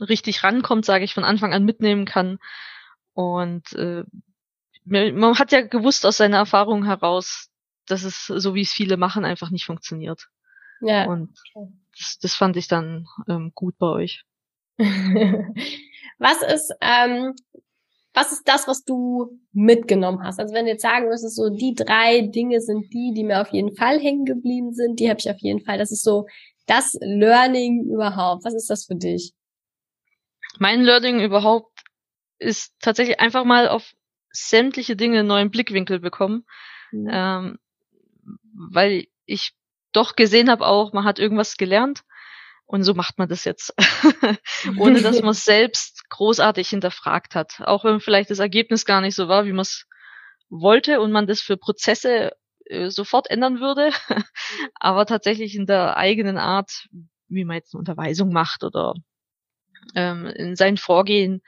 richtig 0.00 0.42
rankommt, 0.42 0.84
sage 0.84 1.04
ich, 1.04 1.14
von 1.14 1.24
Anfang 1.24 1.52
an 1.52 1.64
mitnehmen 1.64 2.06
kann. 2.06 2.38
Und 3.12 3.72
äh, 3.74 4.04
man 4.84 5.38
hat 5.38 5.52
ja 5.52 5.60
gewusst 5.60 6.06
aus 6.06 6.16
seiner 6.16 6.38
Erfahrung 6.38 6.84
heraus, 6.84 7.50
dass 7.86 8.04
es, 8.04 8.26
so 8.26 8.54
wie 8.54 8.62
es 8.62 8.72
viele 8.72 8.96
machen, 8.96 9.24
einfach 9.24 9.50
nicht 9.50 9.66
funktioniert. 9.66 10.28
Ja. 10.80 11.04
Und 11.04 11.38
das, 11.98 12.18
das 12.18 12.34
fand 12.34 12.56
ich 12.56 12.68
dann 12.68 13.06
ähm, 13.28 13.52
gut 13.54 13.76
bei 13.78 13.86
euch. 13.86 14.24
was 14.78 16.42
ist, 16.42 16.72
ähm, 16.80 17.34
was 18.12 18.32
ist 18.32 18.48
das, 18.48 18.66
was 18.66 18.84
du 18.84 19.38
mitgenommen 19.52 20.22
hast? 20.24 20.40
Also 20.40 20.54
wenn 20.54 20.64
du 20.64 20.72
jetzt 20.72 20.82
sagen 20.82 21.08
müsstest, 21.08 21.36
so 21.36 21.48
die 21.48 21.74
drei 21.74 22.22
Dinge 22.22 22.60
sind 22.60 22.92
die, 22.92 23.12
die 23.14 23.24
mir 23.24 23.40
auf 23.40 23.52
jeden 23.52 23.74
Fall 23.76 24.00
hängen 24.00 24.24
geblieben 24.24 24.72
sind, 24.72 24.98
die 24.98 25.08
habe 25.08 25.20
ich 25.20 25.30
auf 25.30 25.38
jeden 25.38 25.64
Fall. 25.64 25.78
Das 25.78 25.92
ist 25.92 26.02
so 26.02 26.26
das 26.66 26.96
Learning 27.00 27.84
überhaupt. 27.84 28.44
Was 28.44 28.54
ist 28.54 28.68
das 28.68 28.86
für 28.86 28.96
dich? 28.96 29.32
Mein 30.58 30.82
Learning 30.82 31.20
überhaupt 31.20 31.72
ist 32.38 32.74
tatsächlich 32.80 33.20
einfach 33.20 33.44
mal 33.44 33.68
auf 33.68 33.92
sämtliche 34.32 34.96
Dinge 34.96 35.20
einen 35.20 35.28
neuen 35.28 35.50
Blickwinkel 35.50 36.00
bekommen, 36.00 36.44
mhm. 36.90 37.08
ähm, 37.10 37.58
weil 38.70 39.06
ich 39.24 39.52
doch 39.92 40.16
gesehen 40.16 40.50
habe 40.50 40.66
auch, 40.66 40.92
man 40.92 41.04
hat 41.04 41.18
irgendwas 41.18 41.56
gelernt 41.56 42.02
und 42.70 42.84
so 42.84 42.94
macht 42.94 43.18
man 43.18 43.28
das 43.28 43.44
jetzt, 43.44 43.74
ohne 44.78 45.02
dass 45.02 45.20
man 45.20 45.30
es 45.30 45.44
selbst 45.44 46.08
großartig 46.08 46.68
hinterfragt 46.68 47.34
hat, 47.34 47.60
auch 47.62 47.84
wenn 47.84 47.98
vielleicht 47.98 48.30
das 48.30 48.38
Ergebnis 48.38 48.84
gar 48.84 49.00
nicht 49.00 49.16
so 49.16 49.26
war, 49.26 49.44
wie 49.44 49.52
man 49.52 49.62
es 49.62 49.88
wollte 50.50 51.00
und 51.00 51.10
man 51.10 51.26
das 51.26 51.40
für 51.40 51.56
Prozesse 51.56 52.30
äh, 52.66 52.88
sofort 52.90 53.28
ändern 53.28 53.58
würde, 53.58 53.90
aber 54.76 55.04
tatsächlich 55.04 55.56
in 55.56 55.66
der 55.66 55.96
eigenen 55.96 56.38
Art, 56.38 56.86
wie 57.26 57.44
man 57.44 57.56
jetzt 57.56 57.74
eine 57.74 57.80
Unterweisung 57.80 58.32
macht 58.32 58.62
oder 58.62 58.94
ähm, 59.96 60.26
in 60.26 60.54
sein 60.54 60.76
Vorgehen, 60.76 61.42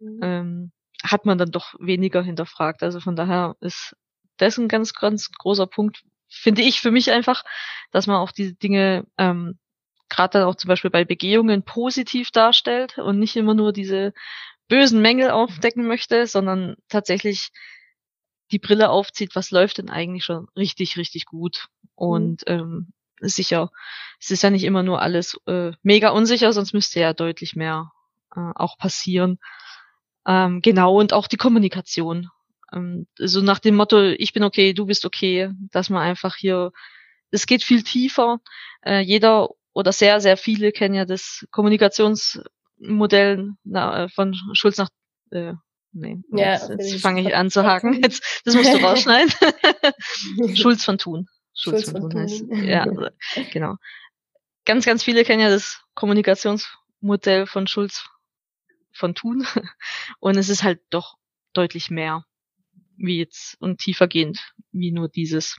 mhm. 0.00 0.20
ähm, 0.22 0.72
hat 1.04 1.24
man 1.24 1.38
dann 1.38 1.52
doch 1.52 1.74
weniger 1.78 2.22
hinterfragt. 2.24 2.82
Also 2.82 2.98
von 2.98 3.14
daher 3.14 3.54
ist 3.60 3.94
das 4.38 4.58
ein 4.58 4.66
ganz, 4.66 4.92
ganz 4.92 5.30
großer 5.30 5.68
Punkt, 5.68 6.02
finde 6.28 6.62
ich 6.62 6.80
für 6.80 6.90
mich 6.90 7.12
einfach, 7.12 7.44
dass 7.92 8.08
man 8.08 8.16
auch 8.16 8.32
diese 8.32 8.54
Dinge 8.54 9.06
ähm, 9.18 9.60
gerade 10.08 10.38
dann 10.38 10.48
auch 10.48 10.54
zum 10.56 10.68
Beispiel 10.68 10.90
bei 10.90 11.04
Begehungen 11.04 11.62
positiv 11.62 12.30
darstellt 12.30 12.98
und 12.98 13.18
nicht 13.18 13.36
immer 13.36 13.54
nur 13.54 13.72
diese 13.72 14.12
bösen 14.68 15.00
Mängel 15.02 15.30
aufdecken 15.30 15.86
möchte, 15.86 16.26
sondern 16.26 16.76
tatsächlich 16.88 17.50
die 18.50 18.58
Brille 18.58 18.90
aufzieht, 18.90 19.34
was 19.34 19.50
läuft 19.50 19.78
denn 19.78 19.90
eigentlich 19.90 20.24
schon 20.24 20.48
richtig, 20.56 20.96
richtig 20.96 21.26
gut. 21.26 21.68
Und 21.94 22.42
mhm. 22.48 22.54
ähm, 22.54 22.92
sicher, 23.20 23.70
es 24.20 24.30
ist 24.30 24.42
ja 24.42 24.50
nicht 24.50 24.64
immer 24.64 24.82
nur 24.82 25.00
alles 25.00 25.38
äh, 25.46 25.72
mega 25.82 26.10
unsicher, 26.10 26.52
sonst 26.52 26.72
müsste 26.72 27.00
ja 27.00 27.12
deutlich 27.12 27.56
mehr 27.56 27.92
äh, 28.34 28.52
auch 28.54 28.78
passieren. 28.78 29.38
Ähm, 30.26 30.60
genau, 30.62 30.98
und 30.98 31.12
auch 31.12 31.26
die 31.26 31.36
Kommunikation. 31.36 32.30
Ähm, 32.72 33.06
so 33.18 33.40
nach 33.40 33.58
dem 33.58 33.76
Motto, 33.76 34.00
ich 34.02 34.32
bin 34.32 34.44
okay, 34.44 34.72
du 34.72 34.86
bist 34.86 35.04
okay, 35.04 35.50
dass 35.70 35.90
man 35.90 36.02
einfach 36.02 36.36
hier, 36.36 36.72
es 37.30 37.46
geht 37.46 37.62
viel 37.62 37.82
tiefer. 37.82 38.40
Äh, 38.84 39.00
jeder 39.00 39.50
oder 39.74 39.92
sehr, 39.92 40.20
sehr 40.20 40.38
viele 40.38 40.72
kennen 40.72 40.94
ja 40.94 41.04
das 41.04 41.46
Kommunikationsmodell 41.50 43.50
na, 43.64 44.08
von 44.08 44.34
Schulz 44.54 44.78
nach 44.78 44.88
äh, 45.30 45.52
Nee, 45.96 46.18
ja, 46.32 46.54
jetzt, 46.54 46.70
jetzt 46.70 47.02
fange 47.02 47.20
ich 47.20 47.36
an 47.36 47.50
zu 47.50 47.62
haken. 47.62 48.02
Jetzt, 48.02 48.42
das 48.44 48.56
musst 48.56 48.74
du 48.74 48.78
rausschneiden. 48.84 49.32
Schulz 50.56 50.84
von 50.84 50.98
Thun. 50.98 51.28
Schulz, 51.54 51.84
Schulz 51.84 51.90
von, 51.92 52.00
von 52.00 52.10
Thun 52.10 52.22
heißt. 52.22 52.44
Ja, 52.50 52.84
genau. 53.52 53.76
Ganz, 54.64 54.84
ganz 54.84 55.04
viele 55.04 55.22
kennen 55.22 55.40
ja 55.40 55.50
das 55.50 55.84
Kommunikationsmodell 55.94 57.46
von 57.46 57.68
Schulz 57.68 58.08
von 58.92 59.14
Thun. 59.14 59.46
Und 60.18 60.36
es 60.36 60.48
ist 60.48 60.64
halt 60.64 60.80
doch 60.90 61.14
deutlich 61.52 61.90
mehr 61.90 62.24
wie 62.96 63.18
jetzt 63.18 63.54
und 63.60 63.78
tiefergehend 63.78 64.52
wie 64.72 64.90
nur 64.90 65.08
dieses. 65.08 65.58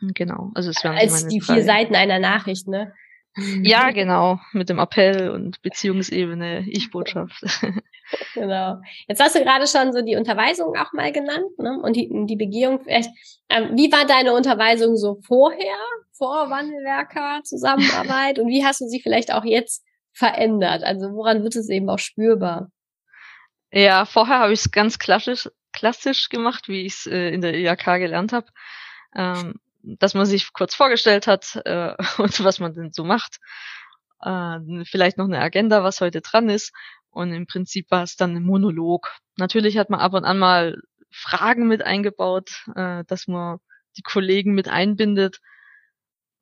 Genau. 0.00 0.52
Also 0.54 0.70
es 0.70 0.82
wären 0.82 0.96
Als 0.96 1.26
die 1.26 1.42
vier 1.42 1.64
Seiten 1.64 1.94
einer 1.94 2.18
Nachricht, 2.18 2.66
ne? 2.66 2.94
Ja, 3.36 3.90
genau, 3.92 4.40
mit 4.52 4.68
dem 4.68 4.78
Appell 4.78 5.30
und 5.30 5.60
Beziehungsebene, 5.62 6.64
Ich-Botschaft. 6.68 7.42
genau. 8.34 8.80
Jetzt 9.08 9.22
hast 9.22 9.34
du 9.34 9.40
gerade 9.42 9.66
schon 9.66 9.92
so 9.92 10.02
die 10.02 10.16
Unterweisung 10.16 10.76
auch 10.76 10.92
mal 10.92 11.12
genannt, 11.12 11.58
ne? 11.58 11.80
Und 11.82 11.96
die, 11.96 12.08
die 12.26 12.36
Begehung 12.36 12.80
vielleicht. 12.80 13.10
Ähm, 13.48 13.70
wie 13.76 13.90
war 13.92 14.06
deine 14.06 14.32
Unterweisung 14.32 14.96
so 14.96 15.20
vorher, 15.26 15.78
vor 16.16 16.48
Wandelwerker 16.50 17.42
Zusammenarbeit 17.44 18.38
und 18.38 18.48
wie 18.48 18.64
hast 18.64 18.80
du 18.80 18.86
sie 18.86 19.00
vielleicht 19.00 19.32
auch 19.32 19.44
jetzt 19.44 19.84
verändert? 20.12 20.84
Also 20.84 21.12
woran 21.12 21.42
wird 21.42 21.56
es 21.56 21.68
eben 21.68 21.88
auch 21.90 21.98
spürbar? 21.98 22.70
Ja, 23.72 24.04
vorher 24.04 24.38
habe 24.38 24.52
ich 24.52 24.60
es 24.60 24.70
ganz 24.70 24.98
klassisch, 24.98 25.50
klassisch 25.72 26.28
gemacht, 26.28 26.68
wie 26.68 26.86
ich 26.86 26.94
es 26.94 27.06
äh, 27.06 27.30
in 27.30 27.40
der 27.40 27.54
IAK 27.54 27.98
gelernt 27.98 28.32
habe. 28.32 28.46
Ähm, 29.16 29.54
dass 29.84 30.14
man 30.14 30.26
sich 30.26 30.52
kurz 30.52 30.74
vorgestellt 30.74 31.26
hat 31.26 31.60
äh, 31.64 31.94
und 32.18 32.44
was 32.44 32.60
man 32.60 32.74
denn 32.74 32.92
so 32.92 33.04
macht. 33.04 33.38
Äh, 34.20 34.84
vielleicht 34.84 35.18
noch 35.18 35.26
eine 35.26 35.40
Agenda, 35.40 35.84
was 35.84 36.00
heute 36.00 36.20
dran 36.20 36.48
ist. 36.48 36.72
Und 37.10 37.32
im 37.32 37.46
Prinzip 37.46 37.90
war 37.90 38.02
es 38.02 38.16
dann 38.16 38.34
ein 38.34 38.42
Monolog. 38.42 39.12
Natürlich 39.36 39.78
hat 39.78 39.90
man 39.90 40.00
ab 40.00 40.14
und 40.14 40.24
an 40.24 40.38
mal 40.38 40.80
Fragen 41.10 41.68
mit 41.68 41.82
eingebaut, 41.82 42.64
äh, 42.74 43.04
dass 43.06 43.28
man 43.28 43.58
die 43.96 44.02
Kollegen 44.02 44.54
mit 44.54 44.68
einbindet. 44.68 45.40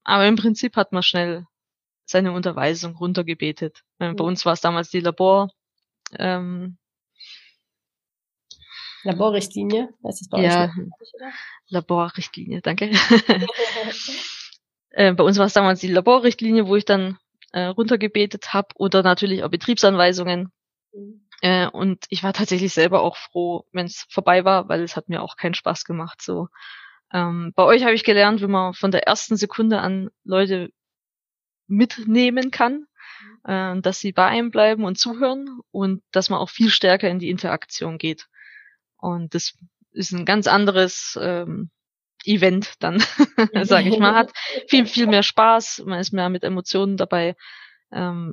Aber 0.04 0.26
im 0.26 0.36
Prinzip 0.36 0.76
hat 0.76 0.92
man 0.92 1.02
schnell 1.02 1.46
seine 2.06 2.32
Unterweisung 2.32 2.96
runtergebetet. 2.96 3.82
Äh, 3.98 4.14
bei 4.14 4.24
uns 4.24 4.46
war 4.46 4.54
es 4.54 4.60
damals 4.60 4.90
die 4.90 5.00
Labor, 5.00 5.50
ähm, 6.18 6.78
Laborrichtlinie, 9.04 9.88
heißt 10.04 10.20
das 10.20 10.28
bei 10.28 10.42
ja, 10.42 10.64
euch? 10.64 10.70
Laborrichtlinie, 11.68 12.60
danke. 12.60 12.90
äh, 14.90 15.12
bei 15.12 15.24
uns 15.24 15.38
war 15.38 15.46
es 15.46 15.52
damals 15.52 15.80
die 15.80 15.88
Laborrichtlinie, 15.88 16.66
wo 16.66 16.76
ich 16.76 16.84
dann 16.84 17.18
äh, 17.52 17.64
runtergebetet 17.64 18.52
habe 18.52 18.68
oder 18.76 19.02
natürlich 19.02 19.44
auch 19.44 19.50
Betriebsanweisungen. 19.50 20.52
Mhm. 20.92 21.26
Äh, 21.42 21.66
und 21.66 22.06
ich 22.08 22.22
war 22.22 22.32
tatsächlich 22.32 22.72
selber 22.72 23.02
auch 23.02 23.16
froh, 23.16 23.66
wenn 23.72 23.86
es 23.86 24.06
vorbei 24.08 24.44
war, 24.44 24.68
weil 24.68 24.82
es 24.82 24.96
hat 24.96 25.08
mir 25.08 25.22
auch 25.22 25.36
keinen 25.36 25.54
Spaß 25.54 25.84
gemacht. 25.84 26.22
So 26.22 26.48
ähm, 27.12 27.52
bei 27.54 27.64
euch 27.64 27.82
habe 27.82 27.94
ich 27.94 28.04
gelernt, 28.04 28.40
wie 28.40 28.46
man 28.46 28.74
von 28.74 28.90
der 28.90 29.06
ersten 29.06 29.36
Sekunde 29.36 29.80
an 29.80 30.10
Leute 30.24 30.72
mitnehmen 31.66 32.50
kann, 32.50 32.86
mhm. 33.44 33.50
äh, 33.50 33.80
dass 33.80 33.98
sie 33.98 34.12
bei 34.12 34.26
einem 34.26 34.50
bleiben 34.50 34.84
und 34.84 34.98
zuhören 34.98 35.60
und 35.70 36.02
dass 36.12 36.30
man 36.30 36.38
auch 36.38 36.50
viel 36.50 36.70
stärker 36.70 37.08
in 37.08 37.18
die 37.18 37.30
Interaktion 37.30 37.98
geht. 37.98 38.28
Und 39.02 39.34
das 39.34 39.54
ist 39.90 40.12
ein 40.12 40.24
ganz 40.24 40.46
anderes 40.46 41.18
ähm, 41.20 41.70
Event 42.24 42.74
dann, 42.78 43.00
sage 43.62 43.88
ich 43.88 43.98
mal. 43.98 44.14
Hat 44.14 44.32
viel, 44.68 44.86
viel 44.86 45.08
mehr 45.08 45.24
Spaß, 45.24 45.82
man 45.84 45.98
ist 45.98 46.12
mehr 46.12 46.28
mit 46.28 46.44
Emotionen 46.44 46.96
dabei. 46.96 47.34
Ähm, 47.90 48.32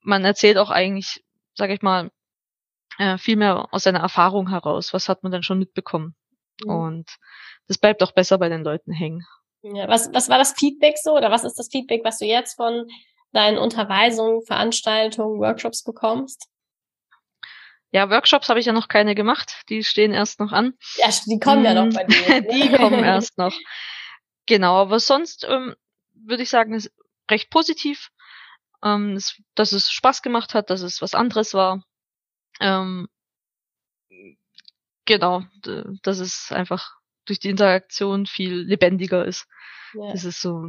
man 0.00 0.24
erzählt 0.24 0.56
auch 0.56 0.70
eigentlich, 0.70 1.22
sage 1.54 1.74
ich 1.74 1.82
mal, 1.82 2.10
äh, 2.96 3.18
viel 3.18 3.36
mehr 3.36 3.68
aus 3.70 3.82
seiner 3.82 4.00
Erfahrung 4.00 4.48
heraus. 4.48 4.94
Was 4.94 5.10
hat 5.10 5.22
man 5.22 5.30
denn 5.30 5.42
schon 5.42 5.58
mitbekommen? 5.58 6.16
Mhm. 6.64 6.70
Und 6.70 7.16
das 7.68 7.76
bleibt 7.76 8.02
auch 8.02 8.12
besser 8.12 8.38
bei 8.38 8.48
den 8.48 8.64
Leuten 8.64 8.92
hängen. 8.92 9.26
Ja, 9.60 9.88
was, 9.88 10.10
was 10.14 10.30
war 10.30 10.38
das 10.38 10.54
Feedback 10.54 10.96
so? 10.96 11.14
Oder 11.14 11.30
was 11.30 11.44
ist 11.44 11.58
das 11.58 11.68
Feedback, 11.70 12.00
was 12.02 12.18
du 12.18 12.24
jetzt 12.24 12.54
von 12.54 12.86
deinen 13.32 13.58
Unterweisungen, 13.58 14.40
Veranstaltungen, 14.40 15.38
Workshops 15.38 15.82
bekommst? 15.82 16.48
Ja, 17.96 18.10
Workshops 18.10 18.50
habe 18.50 18.60
ich 18.60 18.66
ja 18.66 18.74
noch 18.74 18.88
keine 18.88 19.14
gemacht. 19.14 19.62
Die 19.70 19.82
stehen 19.82 20.12
erst 20.12 20.38
noch 20.38 20.52
an. 20.52 20.74
Ja, 20.98 21.08
die 21.24 21.38
kommen 21.38 21.64
ja 21.64 21.72
noch 21.72 21.94
bei 21.94 22.04
dir. 22.04 22.16
Ne? 22.28 22.42
die 22.42 22.68
kommen 22.76 23.02
erst 23.02 23.38
noch. 23.38 23.58
Genau, 24.44 24.76
aber 24.76 25.00
sonst 25.00 25.46
ähm, 25.48 25.74
würde 26.12 26.42
ich 26.42 26.50
sagen, 26.50 26.74
ist 26.74 26.92
recht 27.30 27.48
positiv. 27.48 28.10
Ähm, 28.84 29.14
dass, 29.14 29.40
dass 29.54 29.72
es 29.72 29.90
Spaß 29.90 30.20
gemacht 30.20 30.52
hat, 30.52 30.68
dass 30.68 30.82
es 30.82 31.00
was 31.00 31.14
anderes 31.14 31.54
war. 31.54 31.86
Ähm, 32.60 33.08
genau, 35.06 35.44
dass 36.02 36.18
es 36.18 36.52
einfach 36.52 36.96
durch 37.24 37.38
die 37.38 37.48
Interaktion 37.48 38.26
viel 38.26 38.56
lebendiger 38.56 39.24
ist. 39.24 39.46
Ja. 39.94 40.12
Das 40.12 40.24
ist 40.24 40.42
so 40.42 40.68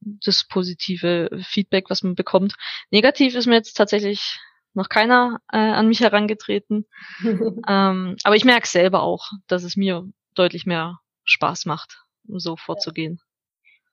das 0.00 0.44
positive 0.44 1.28
Feedback, 1.42 1.90
was 1.90 2.02
man 2.02 2.14
bekommt. 2.14 2.54
Negativ 2.90 3.34
ist 3.34 3.44
mir 3.44 3.56
jetzt 3.56 3.74
tatsächlich 3.74 4.40
noch 4.74 4.88
keiner 4.88 5.40
äh, 5.52 5.58
an 5.58 5.88
mich 5.88 6.00
herangetreten. 6.00 6.86
ähm, 7.24 8.16
aber 8.24 8.36
ich 8.36 8.44
merke 8.44 8.68
selber 8.68 9.02
auch, 9.02 9.30
dass 9.46 9.62
es 9.62 9.76
mir 9.76 10.04
deutlich 10.34 10.66
mehr 10.66 10.98
Spaß 11.24 11.66
macht, 11.66 12.04
so 12.28 12.56
vorzugehen. 12.56 13.20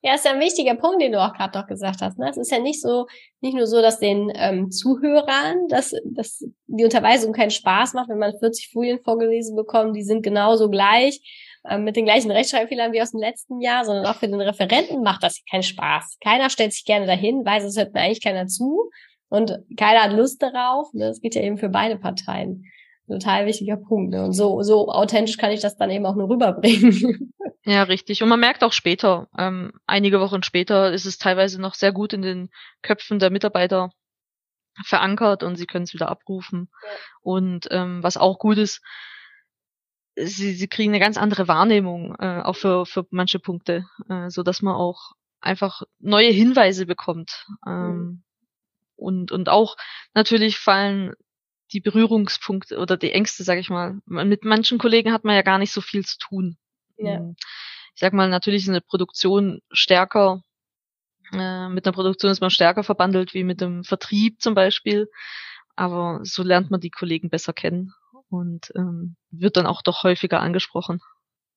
Ja, 0.04 0.16
ist 0.16 0.26
ja 0.26 0.32
ein 0.32 0.40
wichtiger 0.40 0.74
Punkt, 0.74 1.00
den 1.00 1.12
du 1.12 1.22
auch 1.22 1.34
gerade 1.34 1.52
doch 1.52 1.68
gesagt 1.68 2.02
hast. 2.02 2.18
Ne? 2.18 2.28
Es 2.28 2.38
ist 2.38 2.52
ja 2.52 2.58
nicht 2.58 2.82
so, 2.82 3.06
nicht 3.40 3.54
nur 3.54 3.68
so, 3.68 3.84
dass 3.84 4.00
den 4.00 4.32
ähm, 4.34 4.72
Zuhörern, 4.72 5.68
dass, 5.70 5.94
dass 6.06 6.44
die 6.66 6.84
Unterweisung 6.84 7.34
keinen 7.34 7.52
Spaß 7.52 7.94
macht, 7.94 8.10
wenn 8.10 8.18
man 8.18 8.38
40 8.40 8.72
Folien 8.72 9.00
vorgelesen 9.04 9.56
bekommt, 9.56 9.96
die 9.96 10.04
sind 10.04 10.24
genauso 10.24 10.72
gleich, 10.72 11.22
ähm, 11.70 11.84
mit 11.84 11.96
den 11.96 12.06
gleichen 12.06 12.32
Rechtschreibfehlern 12.32 12.94
wie 12.94 13.02
aus 13.02 13.12
dem 13.12 13.20
letzten 13.20 13.62
Jahr, 13.62 13.86
sondern 13.86 14.08
auch 14.08 14.16
für 14.16 14.28
den 14.28 14.42
Referenten 14.42 15.04
macht 15.04 15.22
das 15.22 15.44
keinen 15.48 15.62
Spaß. 15.62 16.18
Keiner 16.24 16.50
stellt 16.50 16.74
sich 16.74 16.86
gerne 16.86 17.06
dahin, 17.06 17.46
weiß, 17.46 17.64
es 17.64 17.78
hört 17.78 17.94
mir 17.94 18.02
eigentlich 18.02 18.24
keiner 18.24 18.48
zu 18.48 18.90
und 19.32 19.58
keiner 19.78 20.04
hat 20.04 20.12
Lust 20.12 20.42
darauf. 20.44 20.94
Ne? 20.94 21.08
Das 21.08 21.22
geht 21.22 21.36
ja 21.36 21.42
eben 21.42 21.58
für 21.58 21.70
beide 21.70 21.96
Parteien. 21.96 22.66
Total 23.08 23.46
wichtiger 23.46 23.78
Punkt. 23.78 24.12
Ne? 24.12 24.26
Und 24.26 24.34
so, 24.34 24.62
so 24.62 24.90
authentisch 24.90 25.38
kann 25.38 25.52
ich 25.52 25.62
das 25.62 25.78
dann 25.78 25.90
eben 25.90 26.06
auch 26.06 26.16
nur 26.16 26.30
rüberbringen. 26.30 27.34
Ja, 27.64 27.84
richtig. 27.84 28.24
Und 28.24 28.30
man 28.30 28.40
merkt 28.40 28.64
auch 28.64 28.74
später, 28.74 29.30
ähm, 29.38 29.72
einige 29.86 30.20
Wochen 30.20 30.42
später 30.42 30.92
ist 30.92 31.06
es 31.06 31.20
teilweise 31.20 31.62
noch 31.62 31.76
sehr 31.76 31.92
gut 31.92 32.12
in 32.12 32.24
den 32.24 32.50
Köpfen 32.82 33.20
der 33.20 33.30
Mitarbeiter 33.30 33.92
verankert 34.84 35.44
und 35.44 35.58
sie 35.58 35.68
können 35.68 35.84
es 35.84 35.94
wieder 35.94 36.10
abrufen. 36.10 36.72
Ja. 36.82 36.90
Und 37.22 37.68
ähm, 37.70 38.02
was 38.02 38.18
auch 38.18 38.40
gut 38.40 38.58
ist, 38.58 38.82
sie, 40.16 40.54
sie 40.54 40.68
kriegen 40.68 40.92
eine 40.92 41.00
ganz 41.00 41.18
andere 41.18 41.48
Wahrnehmung, 41.48 42.16
äh, 42.18 42.42
auch 42.42 42.56
für, 42.56 42.88
für 42.88 43.06
manche 43.12 43.38
Punkte, 43.38 43.86
äh, 44.10 44.32
so 44.32 44.42
dass 44.42 44.64
man 44.64 44.74
auch 44.74 45.12
einfach 45.40 45.84
neue 46.00 46.32
Hinweise 46.32 46.88
bekommt. 46.88 47.46
Ähm, 47.68 47.96
mhm 47.96 48.24
und, 49.02 49.32
und 49.32 49.50
auch 49.50 49.78
natürlich 50.14 50.60
fallen 50.60 51.14
die 51.74 51.82
Berührungspunkte 51.82 52.78
oder 52.78 52.98
die 52.98 53.12
Ängste, 53.12 53.44
sage 53.44 53.60
ich 53.60 53.70
mal. 53.70 54.00
Mit 54.06 54.44
manchen 54.44 54.78
Kollegen 54.78 55.14
hat 55.14 55.24
man 55.24 55.36
ja 55.36 55.42
gar 55.42 55.58
nicht 55.58 55.72
so 55.72 55.82
viel 55.82 56.06
zu 56.06 56.18
tun. 56.18 56.58
Ja. 56.98 57.18
Hm. 57.18 57.36
Ich 57.96 58.00
sag 58.00 58.14
mal, 58.14 58.30
natürlich 58.30 58.64
ist 58.64 58.70
eine 58.70 58.82
Produktion 58.82 59.62
stärker, 59.72 60.44
äh, 61.34 61.70
mit 61.70 61.86
einer 61.86 61.94
Produktion 61.94 62.32
ist 62.32 62.42
man 62.42 62.50
stärker 62.50 62.84
verbandelt 62.84 63.34
wie 63.34 63.44
mit 63.44 63.62
dem 63.62 63.84
Vertrieb 63.84 64.42
zum 64.42 64.54
Beispiel. 64.54 65.10
Aber 65.76 66.20
so 66.24 66.44
lernt 66.44 66.72
man 66.72 66.82
die 66.82 66.90
Kollegen 66.90 67.30
besser 67.30 67.54
kennen 67.54 67.94
und 68.30 68.72
ähm, 68.76 69.16
wird 69.30 69.58
dann 69.58 69.66
auch 69.66 69.82
doch 69.82 70.04
häufiger 70.04 70.40
angesprochen, 70.42 71.02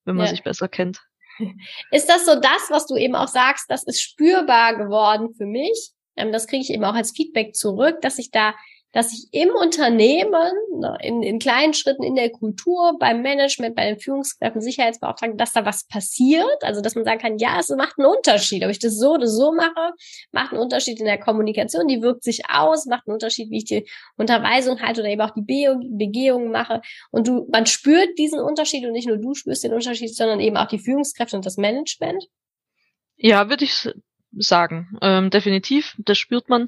wenn 0.05 0.17
man 0.17 0.27
ja. 0.27 0.31
sich 0.31 0.43
besser 0.43 0.69
kennt. 0.69 1.03
Ist 1.91 2.09
das 2.09 2.27
so 2.27 2.41
das, 2.41 2.71
was 2.71 2.87
du 2.87 2.97
eben 2.97 3.17
auch 3.17 3.27
sagst, 3.27 3.69
das 3.69 3.83
ist 3.83 4.01
spürbar 4.01 4.77
geworden 4.77 5.35
für 5.35 5.47
mich? 5.47 5.93
Ähm, 6.17 6.33
das 6.33 6.47
kriege 6.47 6.63
ich 6.63 6.71
eben 6.71 6.85
auch 6.85 6.95
als 6.95 7.13
Feedback 7.13 7.55
zurück, 7.55 8.01
dass 8.01 8.19
ich 8.19 8.31
da 8.31 8.55
dass 8.95 9.13
ich 9.13 9.27
im 9.33 9.51
Unternehmen, 9.51 10.53
ne, 10.79 10.97
in, 11.03 11.25
in 11.25 11.41
kleinen 11.41 11.75
Schritten 11.75 12.05
in 12.05 12.15
der 12.15 12.31
Kultur, 12.31 12.97
beim 13.01 13.23
Management, 13.23 13.75
bei 13.75 13.87
den 13.87 13.99
Führungskräften, 13.99 14.61
Sicherheitsbeauftragten, 14.63 15.37
dass 15.37 15.53
da 15.53 15.67
was 15.67 15.85
passiert. 15.89 16.63
Also, 16.63 16.81
dass 16.81 16.95
man 16.95 17.05
sagen 17.05 17.19
kann, 17.19 17.39
ja, 17.39 17.59
es 17.59 17.71
macht 17.71 17.99
einen 17.99 18.07
Unterschied. 18.07 18.63
Ob 18.65 18.71
ich 18.71 18.79
das 18.79 18.97
so 18.97 19.15
oder 19.15 19.27
so 19.27 19.53
mache, 19.53 19.95
macht 20.31 20.53
einen 20.53 20.63
Unterschied 20.63 21.01
in 21.01 21.07
der 21.07 21.19
Kommunikation, 21.19 21.89
die 21.89 22.03
wirkt 22.03 22.23
sich 22.23 22.43
aus, 22.49 22.87
macht 22.87 23.09
einen 23.09 23.15
Unterschied, 23.15 23.51
wie 23.51 23.59
ich 23.59 23.65
die 23.65 23.85
Unterweisung 24.17 24.81
halte 24.81 25.01
oder 25.01 25.11
eben 25.11 25.23
auch 25.23 25.35
die 25.35 25.43
Be 25.43 25.77
Begehungen 25.91 26.53
mache. 26.53 26.81
Und 27.11 27.27
du, 27.27 27.49
man 27.51 27.67
spürt 27.67 28.17
diesen 28.17 28.39
Unterschied 28.39 28.87
und 28.87 28.93
nicht 28.93 29.09
nur 29.09 29.17
du 29.17 29.35
spürst 29.35 29.65
den 29.65 29.73
Unterschied, 29.73 30.15
sondern 30.15 30.39
eben 30.39 30.57
auch 30.57 30.69
die 30.69 30.79
Führungskräfte 30.79 31.35
und 31.35 31.45
das 31.45 31.57
Management. 31.57 32.29
Ja, 33.17 33.49
würde 33.49 33.65
ich 33.65 33.89
sagen. 34.39 34.97
Ähm, 35.01 35.31
definitiv, 35.31 35.95
das 35.99 36.19
spürt 36.19 36.49
man. 36.49 36.67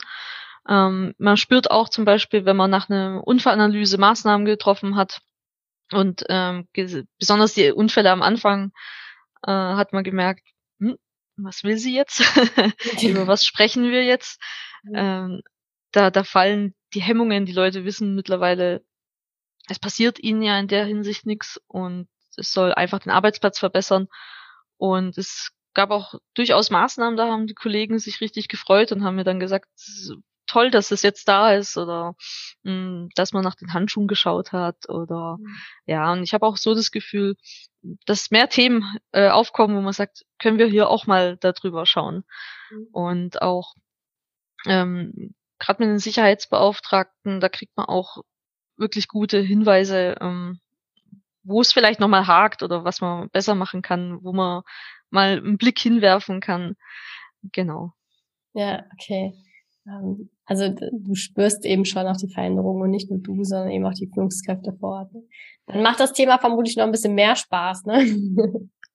Ähm, 0.69 1.15
man 1.19 1.37
spürt 1.37 1.71
auch 1.71 1.89
zum 1.89 2.05
Beispiel, 2.05 2.45
wenn 2.45 2.57
man 2.57 2.71
nach 2.71 2.91
einer 2.91 3.23
Unfallanalyse 3.27 3.99
Maßnahmen 3.99 4.47
getroffen 4.47 4.97
hat 4.97 5.21
und 5.93 6.25
ähm, 6.29 6.69
besonders 7.19 7.55
die 7.55 7.71
Unfälle 7.71 8.11
am 8.11 8.23
Anfang 8.23 8.73
äh, 9.47 9.51
hat 9.51 9.93
man 9.93 10.05
gemerkt, 10.05 10.43
hm, 10.81 10.97
was 11.37 11.63
will 11.63 11.77
sie 11.79 11.95
jetzt? 11.95 12.21
Über 13.03 13.27
was 13.27 13.45
sprechen 13.45 13.85
wir 13.91 14.05
jetzt? 14.05 14.41
Ähm, 14.93 15.43
da, 15.93 16.11
da 16.11 16.25
fallen 16.25 16.75
die 16.95 17.03
Hemmungen, 17.03 17.47
die 17.47 17.53
Leute 17.53 17.85
wissen 17.85 18.15
mittlerweile, 18.15 18.85
es 19.69 19.79
passiert 19.79 20.19
ihnen 20.19 20.43
ja 20.43 20.59
in 20.59 20.69
der 20.69 20.85
Hinsicht 20.85 21.27
nichts 21.27 21.61
und 21.67 22.09
es 22.37 22.53
soll 22.53 22.73
einfach 22.73 23.01
den 23.01 23.13
Arbeitsplatz 23.13 23.59
verbessern. 23.59 24.09
Und 24.77 25.17
es 25.17 25.51
gab 25.77 25.91
auch 25.91 26.15
durchaus 26.35 26.71
Maßnahmen, 26.71 27.17
da 27.17 27.29
haben 27.29 27.47
die 27.47 27.55
Kollegen 27.55 27.99
sich 27.99 28.21
richtig 28.23 28.49
gefreut 28.49 28.93
und 28.93 29.05
haben 29.05 29.17
mir 29.17 29.25
dann 29.25 29.39
gesagt, 29.39 29.69
toll, 30.47 30.71
dass 30.71 30.91
es 30.91 31.03
jetzt 31.03 31.29
da 31.29 31.53
ist 31.53 31.77
oder 31.77 32.15
mh, 32.63 32.73
hm, 32.73 33.09
dass 33.15 33.33
man 33.33 33.45
nach 33.45 33.57
den 33.57 33.75
Handschuhen 33.75 34.09
geschaut 34.09 34.53
hat 34.53 34.89
oder 34.89 35.37
mhm. 35.39 35.57
ja, 35.85 36.11
und 36.13 36.23
ich 36.23 36.33
habe 36.33 36.47
auch 36.47 36.57
so 36.57 36.75
das 36.75 36.91
Gefühl, 36.91 37.37
dass 38.07 38.31
mehr 38.31 38.49
Themen 38.49 38.85
äh, 39.13 39.29
aufkommen, 39.29 39.77
wo 39.77 39.83
man 39.83 39.93
sagt, 39.93 40.25
können 40.39 40.59
wir 40.59 40.67
hier 40.67 40.89
auch 40.89 41.07
mal 41.07 41.37
darüber 41.37 41.85
schauen. 41.85 42.25
Mhm. 42.71 42.87
Und 42.93 43.43
auch 43.43 43.75
ähm, 44.65 45.35
gerade 45.59 45.83
mit 45.83 45.91
den 45.91 45.99
Sicherheitsbeauftragten, 45.99 47.41
da 47.41 47.49
kriegt 47.51 47.77
man 47.77 47.87
auch 47.87 48.23
wirklich 48.79 49.09
gute 49.09 49.39
Hinweise, 49.41 50.17
ähm, 50.21 50.59
wo 51.47 51.61
es 51.61 51.73
vielleicht 51.73 52.01
nochmal 52.01 52.27
hakt 52.27 52.63
oder 52.63 52.85
was 52.85 53.01
man 53.01 53.31
besser 53.31 53.55
machen 53.55 53.83
kann, 53.83 54.19
wo 54.23 54.33
man 54.33 54.63
mal 55.11 55.39
einen 55.39 55.59
Blick 55.59 55.79
hinwerfen 55.79 56.41
kann. 56.41 56.75
Genau. 57.53 57.93
Ja, 58.53 58.85
okay. 58.95 59.33
Ähm, 59.87 60.31
also 60.45 60.69
du 60.69 61.15
spürst 61.15 61.65
eben 61.65 61.85
schon 61.85 62.07
auch 62.07 62.17
die 62.17 62.33
Veränderung 62.33 62.81
und 62.81 62.91
nicht 62.91 63.11
nur 63.11 63.21
du, 63.21 63.45
sondern 63.45 63.71
eben 63.71 63.87
auch 63.87 63.95
die 63.95 64.11
Führungskräfte 64.13 64.73
vor 64.79 64.91
Ort. 64.91 65.11
Dann 65.67 65.83
macht 65.83 66.01
das 66.01 66.13
Thema 66.13 66.39
vermutlich 66.39 66.77
noch 66.77 66.85
ein 66.85 66.93
bisschen 66.93 67.15
mehr 67.15 67.37
Spaß, 67.37 67.85
ne? 67.85 68.07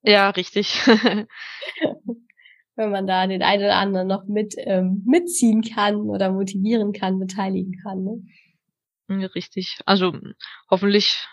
Ja, 0.04 0.30
richtig. 0.32 0.82
Wenn 2.76 2.92
man 2.92 3.06
da 3.06 3.28
den 3.28 3.44
einen 3.44 3.64
oder 3.64 3.76
anderen 3.76 4.08
noch 4.08 4.26
mit 4.26 4.56
ähm, 4.58 5.04
mitziehen 5.06 5.62
kann 5.62 6.10
oder 6.10 6.32
motivieren 6.32 6.94
kann, 6.94 7.20
beteiligen 7.20 7.78
kann. 7.84 8.04
Ne? 8.04 9.22
Ja, 9.22 9.28
richtig. 9.28 9.80
Also 9.86 10.14
hoffentlich 10.70 11.28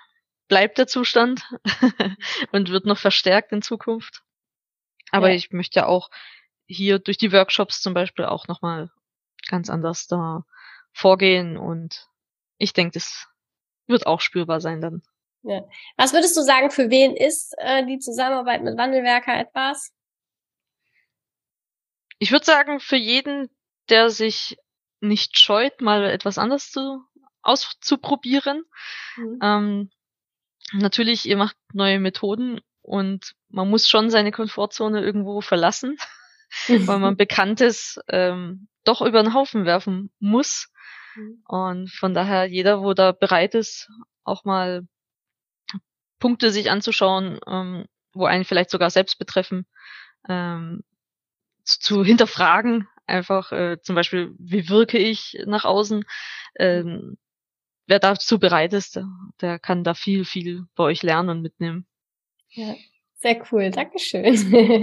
bleibt 0.49 0.79
der 0.79 0.87
Zustand 0.87 1.43
und 2.53 2.71
wird 2.71 2.87
noch 2.87 2.99
verstärkt 2.99 3.53
in 3.53 3.63
Zukunft. 3.63 4.23
Aber 5.11 5.29
ja. 5.29 5.35
ich 5.35 5.53
möchte 5.53 5.87
auch 5.87 6.11
hier 6.67 6.99
durch 6.99 7.19
die 7.19 7.33
Workshops 7.33 7.81
zum 7.81 7.95
Beispiel 7.95 8.25
auch 8.25 8.49
nochmal 8.49 8.91
ganz 9.49 9.71
anders 9.71 10.07
da 10.07 10.45
vorgehen 10.93 11.57
und 11.57 12.09
ich 12.59 12.73
denke, 12.73 12.93
das 12.95 13.29
wird 13.87 14.07
auch 14.07 14.21
spürbar 14.21 14.61
sein 14.61 14.81
dann. 14.81 15.03
Ja. 15.43 15.63
Was 15.97 16.13
würdest 16.13 16.37
du 16.37 16.43
sagen, 16.43 16.71
für 16.71 16.91
wen 16.91 17.17
ist 17.17 17.55
äh, 17.59 17.87
die 17.87 17.99
Zusammenarbeit 17.99 18.63
mit 18.63 18.77
Wandelwerker 18.77 19.39
etwas? 19.39 19.93
Ich 22.19 22.33
würde 22.33 22.45
sagen, 22.45 22.81
für 22.81 22.97
jeden, 22.97 23.49
der 23.89 24.11
sich 24.11 24.59
nicht 25.01 25.39
scheut, 25.39 25.81
mal 25.81 26.05
etwas 26.05 26.37
anderes 26.37 26.73
zu 26.73 27.03
auszuprobieren. 27.43 28.65
Mhm. 29.17 29.39
Ähm, 29.41 29.91
natürlich, 30.73 31.27
ihr 31.27 31.37
macht 31.37 31.57
neue 31.73 32.01
Methoden 32.01 32.61
und 32.83 33.35
man 33.49 33.69
muss 33.69 33.89
schon 33.89 34.11
seine 34.11 34.33
Komfortzone 34.33 35.03
irgendwo 35.03 35.41
verlassen, 35.41 35.97
weil 36.69 36.99
man 36.99 37.17
Bekanntes 37.17 37.99
ähm, 38.09 38.69
doch 38.85 39.03
über 39.03 39.23
den 39.23 39.35
Haufen 39.35 39.65
werfen 39.65 40.11
muss. 40.19 40.73
Mhm. 41.15 41.43
Und 41.47 41.91
von 41.91 42.15
daher 42.15 42.47
jeder, 42.47 42.83
wo 42.83 42.95
da 42.95 43.13
bereit 43.13 43.55
ist, 43.55 43.91
auch 44.25 44.45
mal 44.45 44.87
Punkte 46.19 46.51
sich 46.51 46.71
anzuschauen, 46.71 47.39
ähm, 47.47 47.87
wo 48.13 48.27
einen 48.27 48.45
vielleicht 48.45 48.71
sogar 48.71 48.91
selbst 48.91 49.19
betreffen, 49.19 49.67
ähm, 50.29 50.83
zu, 51.65 51.79
zu 51.79 52.05
hinterfragen, 52.05 52.89
einfach 53.07 53.53
äh, 53.53 53.81
zum 53.83 53.95
Beispiel, 53.95 54.35
wie 54.39 54.69
wirke 54.69 54.99
ich 54.99 55.39
nach 55.47 55.65
außen, 55.65 56.05
ähm, 56.59 57.19
wer 57.89 57.99
dazu 57.99 58.39
bereit 58.39 58.73
ist, 58.73 59.01
der, 59.41 59.59
kann 59.59 59.83
da 59.83 59.95
viel, 59.95 60.25
viel 60.25 60.65
bei 60.77 60.85
euch 60.85 61.03
lernen 61.03 61.31
und 61.31 61.43
mitnehmen. 61.43 61.87
Ja. 62.51 62.75
Sehr 63.21 63.43
cool, 63.51 63.71
Dankeschön. 63.71 64.33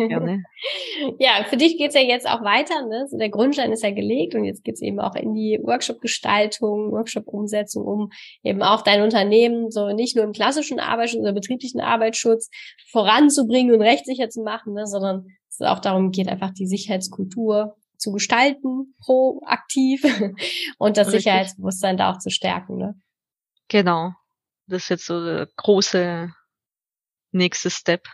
Gerne. 0.09 0.43
ja, 1.19 1.45
für 1.47 1.55
dich 1.55 1.77
geht's 1.77 1.95
ja 1.95 2.01
jetzt 2.01 2.27
auch 2.27 2.43
weiter. 2.43 2.85
Ne? 2.85 3.07
So 3.09 3.17
der 3.17 3.29
Grundstein 3.29 3.71
ist 3.71 3.81
ja 3.81 3.91
gelegt 3.91 4.35
und 4.35 4.43
jetzt 4.43 4.65
geht's 4.65 4.81
eben 4.81 4.99
auch 4.99 5.15
in 5.15 5.33
die 5.33 5.57
Workshop-Gestaltung, 5.63 6.91
Workshop-Umsetzung, 6.91 7.85
um 7.85 8.09
eben 8.43 8.61
auch 8.61 8.81
dein 8.81 9.03
Unternehmen 9.03 9.71
so 9.71 9.93
nicht 9.93 10.17
nur 10.17 10.25
im 10.25 10.33
klassischen 10.33 10.81
Arbeitsschutz 10.81 11.21
oder 11.21 11.31
betrieblichen 11.31 11.79
Arbeitsschutz 11.79 12.49
voranzubringen 12.91 13.73
und 13.73 13.81
rechtssicher 13.81 14.27
zu 14.27 14.43
machen, 14.43 14.73
ne? 14.73 14.85
sondern 14.85 15.27
es 15.49 15.61
auch 15.61 15.79
darum 15.79 16.11
geht, 16.11 16.27
einfach 16.27 16.51
die 16.51 16.67
Sicherheitskultur 16.67 17.77
zu 17.97 18.11
gestalten, 18.11 18.95
proaktiv 18.99 20.03
und 20.77 20.97
das 20.97 21.07
Richtig. 21.07 21.23
Sicherheitsbewusstsein 21.23 21.97
da 21.97 22.11
auch 22.11 22.19
zu 22.19 22.29
stärken. 22.29 22.77
Ne? 22.77 22.99
Genau. 23.67 24.13
Das 24.67 24.83
ist 24.83 24.89
jetzt 24.89 25.05
so 25.05 25.23
der 25.23 25.47
große 25.55 26.31
nächste 27.31 27.69
Step. 27.69 28.07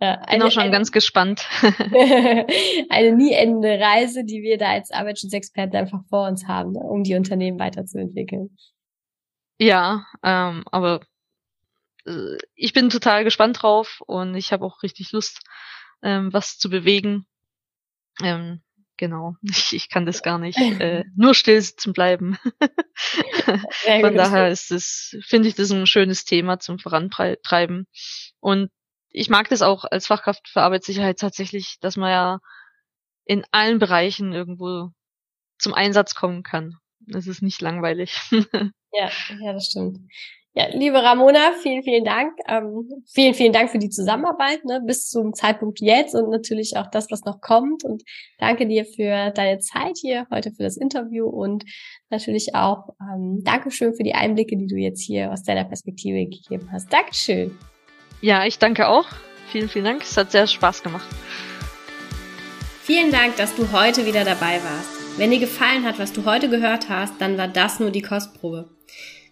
Ja, 0.00 0.14
eine, 0.16 0.38
Bin 0.38 0.42
auch 0.48 0.50
schon 0.50 0.62
eine, 0.64 0.72
ganz 0.72 0.92
gespannt. 0.92 1.46
eine 1.62 3.12
nie 3.16 3.32
endende 3.32 3.78
Reise, 3.78 4.24
die 4.24 4.42
wir 4.42 4.58
da 4.58 4.70
als 4.70 4.90
Arbeitsschutzexperten 4.90 5.76
einfach 5.76 6.00
vor 6.08 6.28
uns 6.28 6.46
haben, 6.46 6.72
ne, 6.72 6.80
um 6.80 7.04
die 7.04 7.14
Unternehmen 7.14 7.58
weiterzuentwickeln. 7.58 8.56
Ja, 9.58 10.04
ähm, 10.22 10.64
aber 10.70 11.00
äh, 12.06 12.36
ich 12.54 12.72
bin 12.72 12.90
total 12.90 13.24
gespannt 13.24 13.62
drauf 13.62 14.02
und 14.06 14.34
ich 14.34 14.52
habe 14.52 14.64
auch 14.64 14.82
richtig 14.82 15.12
Lust, 15.12 15.40
ähm, 16.02 16.32
was 16.32 16.58
zu 16.58 16.68
bewegen. 16.68 17.26
Ähm, 18.22 18.62
genau, 18.96 19.36
ich, 19.42 19.72
ich 19.74 19.88
kann 19.88 20.06
das 20.06 20.22
gar 20.22 20.38
nicht 20.38 20.58
äh, 20.58 21.04
nur 21.16 21.34
still 21.34 21.60
sitzen 21.60 21.92
bleiben. 21.92 22.38
Von 24.00 24.14
daher 24.14 24.48
ist 24.48 24.70
es, 24.70 25.16
finde 25.26 25.48
ich 25.48 25.54
das 25.54 25.70
ein 25.70 25.86
schönes 25.86 26.24
Thema 26.24 26.58
zum 26.58 26.78
Vorantreiben. 26.78 27.86
Und 28.40 28.70
ich 29.10 29.28
mag 29.28 29.48
das 29.48 29.62
auch 29.62 29.84
als 29.84 30.06
Fachkraft 30.06 30.48
für 30.48 30.62
Arbeitssicherheit 30.62 31.18
tatsächlich, 31.18 31.78
dass 31.80 31.96
man 31.96 32.10
ja 32.10 32.38
in 33.24 33.44
allen 33.52 33.78
Bereichen 33.78 34.32
irgendwo 34.32 34.90
zum 35.58 35.72
Einsatz 35.72 36.14
kommen 36.14 36.42
kann. 36.42 36.76
Es 37.12 37.26
ist 37.26 37.42
nicht 37.42 37.60
langweilig. 37.60 38.18
ja, 38.92 39.10
ja, 39.40 39.52
das 39.52 39.66
stimmt. 39.66 40.00
Ja, 40.56 40.68
liebe 40.70 41.02
Ramona, 41.02 41.52
vielen, 41.60 41.82
vielen 41.82 42.04
Dank. 42.04 42.38
Ähm, 42.46 42.88
vielen, 43.12 43.34
vielen 43.34 43.52
Dank 43.52 43.70
für 43.70 43.80
die 43.80 43.90
Zusammenarbeit 43.90 44.64
ne, 44.64 44.80
bis 44.86 45.08
zum 45.08 45.34
Zeitpunkt 45.34 45.80
jetzt 45.80 46.14
und 46.14 46.30
natürlich 46.30 46.76
auch 46.76 46.86
das, 46.92 47.10
was 47.10 47.24
noch 47.24 47.40
kommt. 47.40 47.82
Und 47.82 48.04
danke 48.38 48.68
dir 48.68 48.84
für 48.84 49.32
deine 49.32 49.58
Zeit 49.58 49.98
hier 50.00 50.28
heute 50.30 50.52
für 50.52 50.62
das 50.62 50.76
Interview 50.76 51.26
und 51.26 51.64
natürlich 52.08 52.54
auch 52.54 52.90
ähm, 53.00 53.42
Dankeschön 53.42 53.94
für 53.94 54.04
die 54.04 54.14
Einblicke, 54.14 54.56
die 54.56 54.68
du 54.68 54.76
jetzt 54.76 55.02
hier 55.02 55.32
aus 55.32 55.42
deiner 55.42 55.64
Perspektive 55.64 56.24
gegeben 56.24 56.68
hast. 56.70 56.92
Dankeschön. 56.92 57.58
Ja, 58.20 58.44
ich 58.44 58.60
danke 58.60 58.86
auch. 58.86 59.06
Vielen, 59.50 59.68
vielen 59.68 59.86
Dank. 59.86 60.02
Es 60.02 60.16
hat 60.16 60.30
sehr 60.30 60.46
Spaß 60.46 60.84
gemacht. 60.84 61.08
Vielen 62.82 63.10
Dank, 63.10 63.36
dass 63.38 63.56
du 63.56 63.72
heute 63.72 64.06
wieder 64.06 64.24
dabei 64.24 64.62
warst. 64.62 65.18
Wenn 65.18 65.32
dir 65.32 65.40
gefallen 65.40 65.84
hat, 65.84 65.98
was 65.98 66.12
du 66.12 66.24
heute 66.24 66.48
gehört 66.48 66.88
hast, 66.88 67.20
dann 67.20 67.36
war 67.38 67.48
das 67.48 67.80
nur 67.80 67.90
die 67.90 68.02
Kostprobe. 68.02 68.68